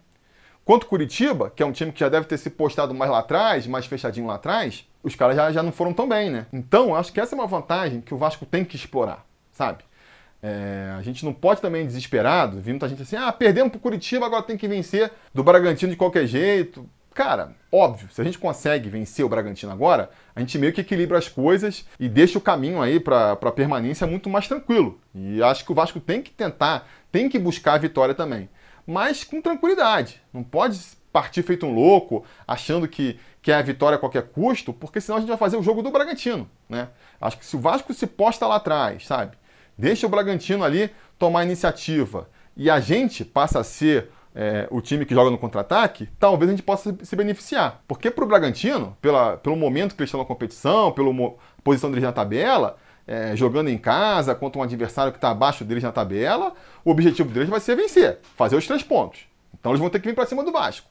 Quanto 0.63 0.83
o 0.83 0.87
Curitiba, 0.87 1.49
que 1.49 1.63
é 1.63 1.65
um 1.65 1.71
time 1.71 1.91
que 1.91 1.99
já 1.99 2.09
deve 2.09 2.27
ter 2.27 2.37
se 2.37 2.49
postado 2.49 2.93
mais 2.93 3.09
lá 3.09 3.19
atrás, 3.19 3.65
mais 3.65 3.85
fechadinho 3.85 4.27
lá 4.27 4.35
atrás, 4.35 4.85
os 5.01 5.15
caras 5.15 5.35
já, 5.35 5.51
já 5.51 5.63
não 5.63 5.71
foram 5.71 5.93
tão 5.93 6.07
bem, 6.07 6.29
né? 6.29 6.45
Então, 6.51 6.93
acho 6.93 7.13
que 7.13 7.21
essa 7.21 7.33
é 7.33 7.37
uma 7.37 7.47
vantagem 7.47 8.01
que 8.01 8.13
o 8.13 8.17
Vasco 8.17 8.45
tem 8.45 8.65
que 8.65 8.75
explorar, 8.75 9.25
sabe? 9.53 9.85
É, 10.43 10.93
a 10.97 11.01
gente 11.01 11.23
não 11.25 11.33
pode 11.33 11.61
também 11.61 11.85
desesperado, 11.85 12.59
vir 12.59 12.71
muita 12.71 12.87
gente 12.87 13.01
assim, 13.01 13.15
ah, 13.15 13.31
perdemos 13.31 13.71
pro 13.71 13.79
Curitiba, 13.79 14.25
agora 14.25 14.43
tem 14.43 14.57
que 14.57 14.67
vencer 14.67 15.11
do 15.33 15.43
Bragantino 15.43 15.91
de 15.91 15.97
qualquer 15.97 16.27
jeito. 16.27 16.87
Cara, 17.17 17.55
óbvio, 17.71 18.07
se 18.11 18.21
a 18.21 18.23
gente 18.23 18.37
consegue 18.37 18.89
vencer 18.89 19.25
o 19.25 19.27
Bragantino 19.27 19.71
agora, 19.71 20.11
a 20.35 20.39
gente 20.39 20.55
meio 20.59 20.71
que 20.71 20.81
equilibra 20.81 21.17
as 21.17 21.27
coisas 21.27 21.83
e 21.99 22.07
deixa 22.07 22.37
o 22.37 22.41
caminho 22.41 22.79
aí 22.79 22.99
para 22.99 23.31
a 23.31 23.51
permanência 23.51 24.05
muito 24.05 24.29
mais 24.29 24.47
tranquilo. 24.47 25.01
E 25.15 25.41
acho 25.41 25.65
que 25.65 25.71
o 25.71 25.73
Vasco 25.73 25.99
tem 25.99 26.21
que 26.21 26.29
tentar, 26.29 26.87
tem 27.11 27.27
que 27.27 27.39
buscar 27.39 27.73
a 27.73 27.77
vitória 27.79 28.13
também. 28.13 28.47
Mas 28.85 29.23
com 29.23 29.41
tranquilidade. 29.41 30.21
Não 30.31 30.43
pode 30.43 30.79
partir 31.11 31.41
feito 31.41 31.65
um 31.65 31.73
louco, 31.73 32.23
achando 32.47 32.87
que, 32.87 33.19
que 33.41 33.51
é 33.51 33.55
a 33.55 33.63
vitória 33.63 33.95
a 33.95 33.99
qualquer 33.99 34.27
custo, 34.27 34.71
porque 34.71 35.01
senão 35.01 35.17
a 35.17 35.19
gente 35.19 35.29
vai 35.29 35.39
fazer 35.39 35.57
o 35.57 35.63
jogo 35.63 35.81
do 35.81 35.89
Bragantino. 35.89 36.47
Né? 36.69 36.87
Acho 37.19 37.39
que 37.39 37.47
se 37.47 37.55
o 37.55 37.59
Vasco 37.59 37.95
se 37.95 38.05
posta 38.05 38.45
lá 38.45 38.57
atrás, 38.57 39.07
sabe? 39.07 39.35
Deixa 39.75 40.05
o 40.05 40.09
Bragantino 40.09 40.63
ali 40.63 40.91
tomar 41.17 41.43
iniciativa 41.43 42.29
e 42.55 42.69
a 42.69 42.79
gente 42.79 43.25
passa 43.25 43.59
a 43.59 43.63
ser 43.63 44.11
é, 44.39 44.67
o 44.69 44.79
time 44.79 45.03
que 45.03 45.15
joga 45.15 45.31
no 45.31 45.37
contra-ataque, 45.37 46.07
talvez 46.19 46.47
a 46.47 46.53
gente 46.53 46.61
possa 46.61 46.95
se 47.01 47.15
beneficiar. 47.15 47.81
Porque 47.87 48.11
para 48.11 48.23
o 48.23 48.27
Bragantino, 48.27 48.95
pela, 49.01 49.35
pelo 49.35 49.55
momento 49.55 49.95
que 49.95 50.01
eles 50.01 50.09
estão 50.09 50.19
na 50.19 50.27
competição, 50.27 50.91
pela 50.91 51.11
posição 51.63 51.89
deles 51.89 52.03
na 52.03 52.11
tabela, 52.11 52.77
é, 53.07 53.35
jogando 53.35 53.69
em 53.69 53.79
casa 53.79 54.35
contra 54.35 54.59
um 54.59 54.63
adversário 54.63 55.11
que 55.11 55.17
está 55.17 55.31
abaixo 55.31 55.65
deles 55.65 55.83
na 55.83 55.91
tabela, 55.91 56.53
o 56.85 56.91
objetivo 56.91 57.31
deles 57.31 57.49
vai 57.49 57.59
ser 57.59 57.75
vencer, 57.75 58.19
fazer 58.35 58.55
os 58.55 58.67
três 58.67 58.83
pontos. 58.83 59.21
Então 59.59 59.71
eles 59.71 59.79
vão 59.79 59.89
ter 59.89 59.99
que 59.99 60.07
vir 60.07 60.13
para 60.13 60.27
cima 60.27 60.43
do 60.43 60.51
Vasco. 60.51 60.87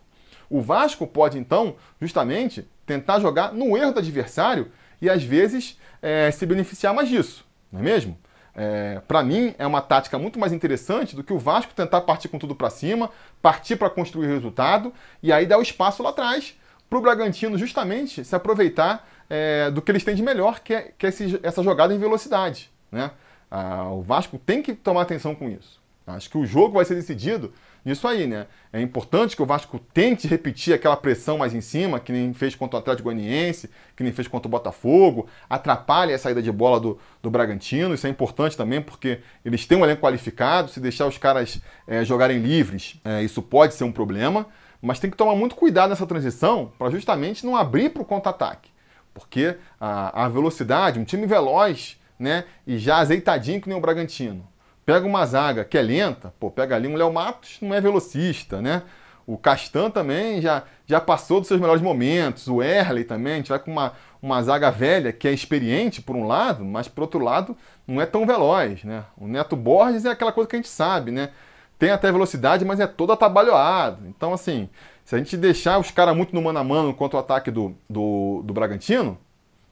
O 0.50 0.60
Vasco 0.60 1.06
pode, 1.06 1.38
então, 1.38 1.76
justamente, 2.00 2.68
tentar 2.84 3.20
jogar 3.20 3.52
no 3.52 3.76
erro 3.76 3.92
do 3.92 4.00
adversário 4.00 4.72
e, 5.00 5.08
às 5.08 5.22
vezes, 5.22 5.78
é, 6.02 6.32
se 6.32 6.44
beneficiar 6.46 6.92
mais 6.92 7.08
disso, 7.08 7.44
não 7.70 7.78
é 7.78 7.82
mesmo? 7.84 8.18
É, 8.56 9.02
para 9.06 9.22
mim, 9.22 9.54
é 9.58 9.66
uma 9.66 9.82
tática 9.82 10.18
muito 10.18 10.38
mais 10.38 10.52
interessante 10.52 11.14
do 11.14 11.22
que 11.22 11.32
o 11.32 11.38
Vasco 11.38 11.74
tentar 11.74 12.00
partir 12.00 12.28
com 12.28 12.38
tudo 12.38 12.54
para 12.54 12.70
cima, 12.70 13.10
partir 13.42 13.76
para 13.76 13.90
construir 13.90 14.28
resultado 14.28 14.92
e 15.22 15.30
aí 15.30 15.44
dar 15.44 15.58
o 15.58 15.62
espaço 15.62 16.02
lá 16.02 16.08
atrás 16.08 16.56
para 16.88 16.98
o 16.98 17.02
Bragantino 17.02 17.58
justamente 17.58 18.24
se 18.24 18.34
aproveitar 18.34 19.06
é, 19.28 19.70
do 19.70 19.82
que 19.82 19.90
eles 19.90 20.04
têm 20.04 20.14
de 20.14 20.22
melhor, 20.22 20.60
que 20.60 20.72
é, 20.72 20.92
que 20.96 21.04
é 21.04 21.08
esse, 21.10 21.38
essa 21.42 21.62
jogada 21.62 21.92
em 21.92 21.98
velocidade. 21.98 22.70
Né? 22.90 23.10
Ah, 23.50 23.90
o 23.90 24.00
Vasco 24.00 24.38
tem 24.38 24.62
que 24.62 24.74
tomar 24.74 25.02
atenção 25.02 25.34
com 25.34 25.48
isso. 25.48 25.80
Acho 26.06 26.30
que 26.30 26.38
o 26.38 26.46
jogo 26.46 26.74
vai 26.74 26.84
ser 26.84 26.94
decidido 26.94 27.52
nisso 27.84 28.06
aí, 28.06 28.28
né? 28.28 28.46
É 28.72 28.80
importante 28.80 29.34
que 29.34 29.42
o 29.42 29.46
Vasco 29.46 29.80
tente 29.92 30.28
repetir 30.28 30.72
aquela 30.72 30.96
pressão 30.96 31.38
mais 31.38 31.52
em 31.52 31.60
cima, 31.60 31.98
que 31.98 32.12
nem 32.12 32.32
fez 32.32 32.54
contra 32.54 32.76
o 32.76 32.78
Atlético 32.78 33.04
Goianiense, 33.08 33.68
que 33.96 34.04
nem 34.04 34.12
fez 34.12 34.28
contra 34.28 34.46
o 34.46 34.50
Botafogo, 34.50 35.26
atrapalhe 35.50 36.14
a 36.14 36.18
saída 36.18 36.40
de 36.40 36.52
bola 36.52 36.78
do, 36.78 36.98
do 37.20 37.28
Bragantino. 37.28 37.92
Isso 37.92 38.06
é 38.06 38.10
importante 38.10 38.56
também, 38.56 38.80
porque 38.80 39.18
eles 39.44 39.66
têm 39.66 39.76
um 39.76 39.84
elenco 39.84 40.02
qualificado. 40.02 40.70
Se 40.70 40.78
deixar 40.78 41.06
os 41.06 41.18
caras 41.18 41.60
é, 41.88 42.04
jogarem 42.04 42.38
livres, 42.38 43.00
é, 43.04 43.24
isso 43.24 43.42
pode 43.42 43.74
ser 43.74 43.82
um 43.82 43.92
problema. 43.92 44.46
Mas 44.80 45.00
tem 45.00 45.10
que 45.10 45.16
tomar 45.16 45.34
muito 45.34 45.56
cuidado 45.56 45.90
nessa 45.90 46.06
transição 46.06 46.72
para 46.78 46.88
justamente 46.90 47.44
não 47.44 47.56
abrir 47.56 47.90
para 47.90 48.02
o 48.02 48.04
contra-ataque. 48.04 48.70
Porque 49.12 49.56
a, 49.80 50.24
a 50.24 50.28
velocidade, 50.28 51.00
um 51.00 51.04
time 51.04 51.26
veloz, 51.26 51.98
né? 52.16 52.44
E 52.64 52.78
já 52.78 52.98
azeitadinho 52.98 53.60
que 53.60 53.68
nem 53.68 53.76
o 53.76 53.80
Bragantino 53.80 54.46
Pega 54.86 55.04
uma 55.04 55.26
zaga 55.26 55.64
que 55.64 55.76
é 55.76 55.82
lenta, 55.82 56.32
pô, 56.38 56.48
pega 56.48 56.76
ali 56.76 56.86
um 56.86 56.94
Léo 56.94 57.12
Matos, 57.12 57.58
não 57.60 57.74
é 57.74 57.80
velocista, 57.80 58.62
né? 58.62 58.84
O 59.26 59.36
Castan 59.36 59.90
também 59.90 60.40
já, 60.40 60.62
já 60.86 61.00
passou 61.00 61.40
dos 61.40 61.48
seus 61.48 61.60
melhores 61.60 61.82
momentos. 61.82 62.46
O 62.46 62.62
Erley 62.62 63.02
também, 63.02 63.32
a 63.32 63.36
gente 63.38 63.48
vai 63.48 63.58
com 63.58 63.72
uma, 63.72 63.94
uma 64.22 64.40
zaga 64.40 64.70
velha 64.70 65.12
que 65.12 65.26
é 65.26 65.32
experiente 65.32 66.00
por 66.00 66.14
um 66.14 66.24
lado, 66.24 66.64
mas 66.64 66.86
por 66.86 67.02
outro 67.02 67.18
lado 67.18 67.56
não 67.84 68.00
é 68.00 68.06
tão 68.06 68.24
veloz, 68.24 68.84
né? 68.84 69.02
O 69.18 69.26
Neto 69.26 69.56
Borges 69.56 70.04
é 70.04 70.10
aquela 70.10 70.30
coisa 70.30 70.48
que 70.48 70.54
a 70.54 70.58
gente 70.60 70.68
sabe, 70.68 71.10
né? 71.10 71.30
Tem 71.76 71.90
até 71.90 72.12
velocidade, 72.12 72.64
mas 72.64 72.78
é 72.78 72.86
todo 72.86 73.12
atabalhoado. 73.12 74.06
Então, 74.06 74.32
assim, 74.32 74.70
se 75.04 75.16
a 75.16 75.18
gente 75.18 75.36
deixar 75.36 75.78
os 75.78 75.90
caras 75.90 76.16
muito 76.16 76.32
no 76.32 76.40
mano 76.40 76.60
a 76.60 76.64
mano 76.64 76.94
contra 76.94 77.16
o 77.16 77.20
ataque 77.20 77.50
do, 77.50 77.74
do, 77.90 78.40
do 78.44 78.54
Bragantino, 78.54 79.18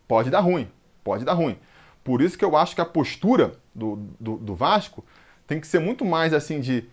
pode 0.08 0.28
dar 0.28 0.40
ruim. 0.40 0.68
Pode 1.04 1.24
dar 1.24 1.34
ruim. 1.34 1.56
Por 2.04 2.20
isso 2.20 2.36
que 2.36 2.44
eu 2.44 2.54
acho 2.54 2.74
que 2.74 2.80
a 2.82 2.84
postura 2.84 3.54
do, 3.74 3.96
do, 4.20 4.36
do 4.36 4.54
Vasco 4.54 5.02
tem 5.46 5.58
que 5.58 5.66
ser 5.66 5.80
muito 5.80 6.04
mais 6.04 6.34
assim 6.34 6.60
de 6.60 6.86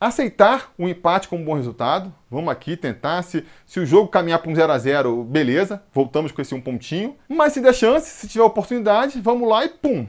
aceitar 0.00 0.72
o 0.78 0.88
empate 0.88 1.26
como 1.26 1.42
um 1.42 1.44
bom 1.44 1.54
resultado. 1.54 2.14
Vamos 2.30 2.50
aqui 2.50 2.76
tentar. 2.76 3.22
Se, 3.22 3.44
se 3.66 3.80
o 3.80 3.86
jogo 3.86 4.08
caminhar 4.08 4.38
para 4.38 4.50
um 4.50 4.54
0 4.54 4.72
a 4.72 4.78
0 4.78 5.24
beleza, 5.24 5.82
voltamos 5.92 6.30
com 6.30 6.40
esse 6.40 6.54
um 6.54 6.60
pontinho. 6.60 7.16
Mas 7.28 7.54
se 7.54 7.60
der 7.60 7.74
chance, 7.74 8.08
se 8.08 8.28
tiver 8.28 8.44
oportunidade, 8.44 9.20
vamos 9.20 9.48
lá 9.48 9.64
e 9.64 9.68
pum! 9.68 10.06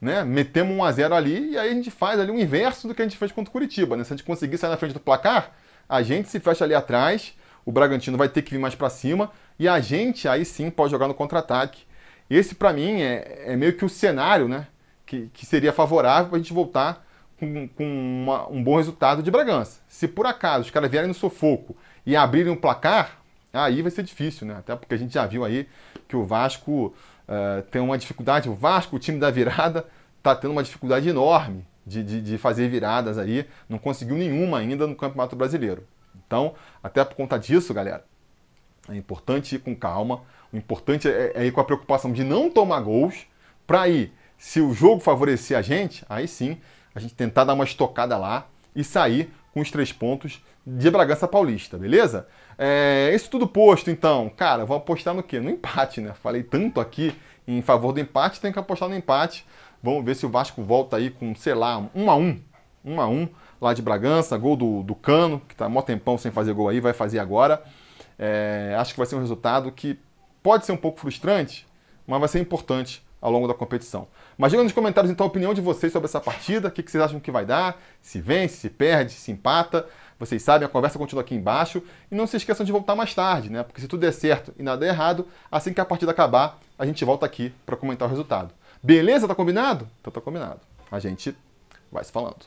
Né? 0.00 0.24
Metemos 0.24 0.74
um 0.74 0.84
a 0.84 0.92
0 0.92 1.14
ali 1.14 1.50
e 1.50 1.58
aí 1.58 1.70
a 1.70 1.74
gente 1.74 1.90
faz 1.90 2.20
ali 2.20 2.30
o 2.30 2.38
inverso 2.38 2.86
do 2.86 2.94
que 2.94 3.02
a 3.02 3.04
gente 3.04 3.16
fez 3.16 3.32
contra 3.32 3.50
o 3.50 3.52
Curitiba. 3.52 3.96
Né? 3.96 4.04
Se 4.04 4.12
a 4.12 4.16
gente 4.16 4.26
conseguir 4.26 4.58
sair 4.58 4.70
na 4.70 4.76
frente 4.76 4.92
do 4.92 5.00
placar, 5.00 5.52
a 5.88 6.02
gente 6.02 6.28
se 6.28 6.38
fecha 6.38 6.64
ali 6.64 6.74
atrás, 6.74 7.34
o 7.64 7.72
Bragantino 7.72 8.16
vai 8.16 8.28
ter 8.28 8.42
que 8.42 8.52
vir 8.52 8.60
mais 8.60 8.74
para 8.74 8.90
cima 8.90 9.30
e 9.58 9.66
a 9.66 9.80
gente 9.80 10.28
aí 10.28 10.44
sim 10.44 10.70
pode 10.70 10.90
jogar 10.90 11.08
no 11.08 11.14
contra-ataque 11.14 11.84
esse, 12.28 12.54
para 12.54 12.72
mim, 12.72 13.00
é, 13.00 13.44
é, 13.46 13.56
meio 13.56 13.76
que 13.76 13.84
o 13.84 13.88
cenário 13.88 14.48
né, 14.48 14.66
que, 15.04 15.30
que 15.32 15.46
seria 15.46 15.72
favorável 15.72 16.28
para 16.28 16.36
a 16.36 16.40
gente 16.40 16.52
voltar 16.52 17.06
com, 17.38 17.68
com 17.68 17.84
uma, 17.84 18.48
um 18.48 18.62
bom 18.62 18.76
resultado 18.76 19.22
de 19.22 19.30
Bragança. 19.30 19.80
Se 19.88 20.08
por 20.08 20.26
acaso 20.26 20.64
os 20.64 20.70
caras 20.70 20.90
vierem 20.90 21.08
no 21.08 21.14
sufoco 21.14 21.76
e 22.04 22.16
abrirem 22.16 22.52
um 22.52 22.56
placar, 22.56 23.18
aí 23.52 23.82
vai 23.82 23.90
ser 23.90 24.02
difícil, 24.02 24.46
né? 24.46 24.56
Até 24.58 24.74
porque 24.74 24.94
a 24.94 24.98
gente 24.98 25.14
já 25.14 25.26
viu 25.26 25.44
aí 25.44 25.68
que 26.08 26.16
o 26.16 26.24
Vasco 26.24 26.94
uh, 27.28 27.62
tem 27.70 27.80
uma 27.80 27.98
dificuldade. 27.98 28.48
O 28.48 28.54
Vasco, 28.54 28.96
o 28.96 28.98
time 28.98 29.18
da 29.18 29.30
virada, 29.30 29.86
está 30.18 30.34
tendo 30.34 30.50
uma 30.52 30.62
dificuldade 30.62 31.08
enorme 31.08 31.64
de, 31.86 32.02
de, 32.02 32.20
de, 32.20 32.38
fazer 32.38 32.68
viradas 32.68 33.18
aí. 33.18 33.46
Não 33.68 33.78
conseguiu 33.78 34.16
nenhuma 34.16 34.58
ainda 34.58 34.86
no 34.86 34.94
Campeonato 34.94 35.36
Brasileiro. 35.36 35.86
Então, 36.26 36.54
até 36.82 37.04
por 37.04 37.14
conta 37.14 37.38
disso, 37.38 37.72
galera, 37.72 38.04
é 38.88 38.96
importante 38.96 39.56
ir 39.56 39.58
com 39.58 39.74
calma. 39.74 40.22
O 40.52 40.56
importante 40.56 41.08
é, 41.08 41.32
é 41.34 41.44
ir 41.44 41.52
com 41.52 41.60
a 41.60 41.64
preocupação 41.64 42.12
de 42.12 42.22
não 42.24 42.50
tomar 42.50 42.80
gols, 42.80 43.26
para 43.66 43.82
aí, 43.82 44.12
se 44.38 44.60
o 44.60 44.72
jogo 44.72 45.00
favorecer 45.00 45.58
a 45.58 45.62
gente, 45.62 46.04
aí 46.08 46.28
sim, 46.28 46.58
a 46.94 47.00
gente 47.00 47.14
tentar 47.14 47.44
dar 47.44 47.54
uma 47.54 47.64
estocada 47.64 48.16
lá 48.16 48.46
e 48.74 48.84
sair 48.84 49.30
com 49.52 49.60
os 49.60 49.70
três 49.70 49.92
pontos 49.92 50.42
de 50.66 50.90
Bragança 50.90 51.26
Paulista, 51.26 51.78
beleza? 51.78 52.28
É, 52.58 53.10
isso 53.14 53.30
tudo 53.30 53.46
posto, 53.46 53.90
então, 53.90 54.28
cara, 54.28 54.64
vou 54.64 54.76
apostar 54.76 55.14
no 55.14 55.22
quê? 55.22 55.40
No 55.40 55.50
empate, 55.50 56.00
né? 56.00 56.12
Falei 56.14 56.42
tanto 56.42 56.80
aqui 56.80 57.14
em 57.46 57.62
favor 57.62 57.92
do 57.92 58.00
empate, 58.00 58.40
tem 58.40 58.52
que 58.52 58.58
apostar 58.58 58.88
no 58.88 58.94
empate. 58.94 59.46
Vamos 59.82 60.04
ver 60.04 60.16
se 60.16 60.26
o 60.26 60.28
Vasco 60.28 60.62
volta 60.62 60.96
aí 60.96 61.10
com, 61.10 61.34
sei 61.34 61.54
lá, 61.54 61.78
um 61.94 62.10
a 62.10 62.16
um, 62.16 62.40
um 62.84 63.00
a 63.00 63.06
um 63.06 63.28
lá 63.60 63.72
de 63.72 63.82
Bragança, 63.82 64.36
gol 64.36 64.56
do, 64.56 64.82
do 64.82 64.94
Cano, 64.94 65.40
que 65.48 65.54
tá 65.54 65.68
mó 65.68 65.82
tempão 65.82 66.18
sem 66.18 66.30
fazer 66.30 66.52
gol 66.52 66.68
aí, 66.68 66.80
vai 66.80 66.92
fazer 66.92 67.18
agora. 67.18 67.62
É, 68.18 68.74
acho 68.78 68.92
que 68.92 68.98
vai 68.98 69.06
ser 69.06 69.16
um 69.16 69.20
resultado 69.20 69.70
que 69.72 69.98
pode 70.42 70.64
ser 70.64 70.72
um 70.72 70.76
pouco 70.76 71.00
frustrante, 71.00 71.66
mas 72.06 72.20
vai 72.20 72.28
ser 72.28 72.40
importante 72.40 73.04
ao 73.20 73.30
longo 73.30 73.48
da 73.48 73.54
competição. 73.54 74.06
Mas 74.38 74.52
diga 74.52 74.62
nos 74.62 74.72
comentários 74.72 75.10
então 75.10 75.24
a 75.24 75.28
opinião 75.28 75.52
de 75.52 75.60
vocês 75.60 75.92
sobre 75.92 76.06
essa 76.06 76.20
partida, 76.20 76.68
o 76.68 76.70
que 76.70 76.82
vocês 76.82 77.02
acham 77.02 77.18
que 77.18 77.30
vai 77.30 77.44
dar, 77.44 77.80
se 78.00 78.20
vence, 78.20 78.56
se 78.56 78.70
perde, 78.70 79.12
se 79.12 79.32
empata. 79.32 79.86
Vocês 80.18 80.42
sabem, 80.42 80.64
a 80.64 80.68
conversa 80.68 80.98
continua 80.98 81.22
aqui 81.22 81.34
embaixo. 81.34 81.82
E 82.10 82.14
não 82.14 82.26
se 82.26 82.36
esqueçam 82.36 82.64
de 82.64 82.72
voltar 82.72 82.94
mais 82.94 83.14
tarde, 83.14 83.50
né? 83.50 83.62
Porque 83.62 83.80
se 83.80 83.88
tudo 83.88 84.00
der 84.00 84.12
certo 84.12 84.54
e 84.58 84.62
nada 84.62 84.78
der 84.78 84.88
errado, 84.88 85.26
assim 85.50 85.72
que 85.72 85.80
a 85.80 85.84
partida 85.84 86.10
acabar, 86.10 86.58
a 86.78 86.86
gente 86.86 87.04
volta 87.04 87.26
aqui 87.26 87.52
para 87.66 87.76
comentar 87.76 88.06
o 88.08 88.10
resultado. 88.10 88.54
Beleza? 88.82 89.28
Tá 89.28 89.34
combinado? 89.34 89.88
Então 90.00 90.12
tá 90.12 90.20
combinado. 90.20 90.60
A 90.90 90.98
gente 90.98 91.36
vai 91.90 92.04
se 92.04 92.12
falando. 92.12 92.46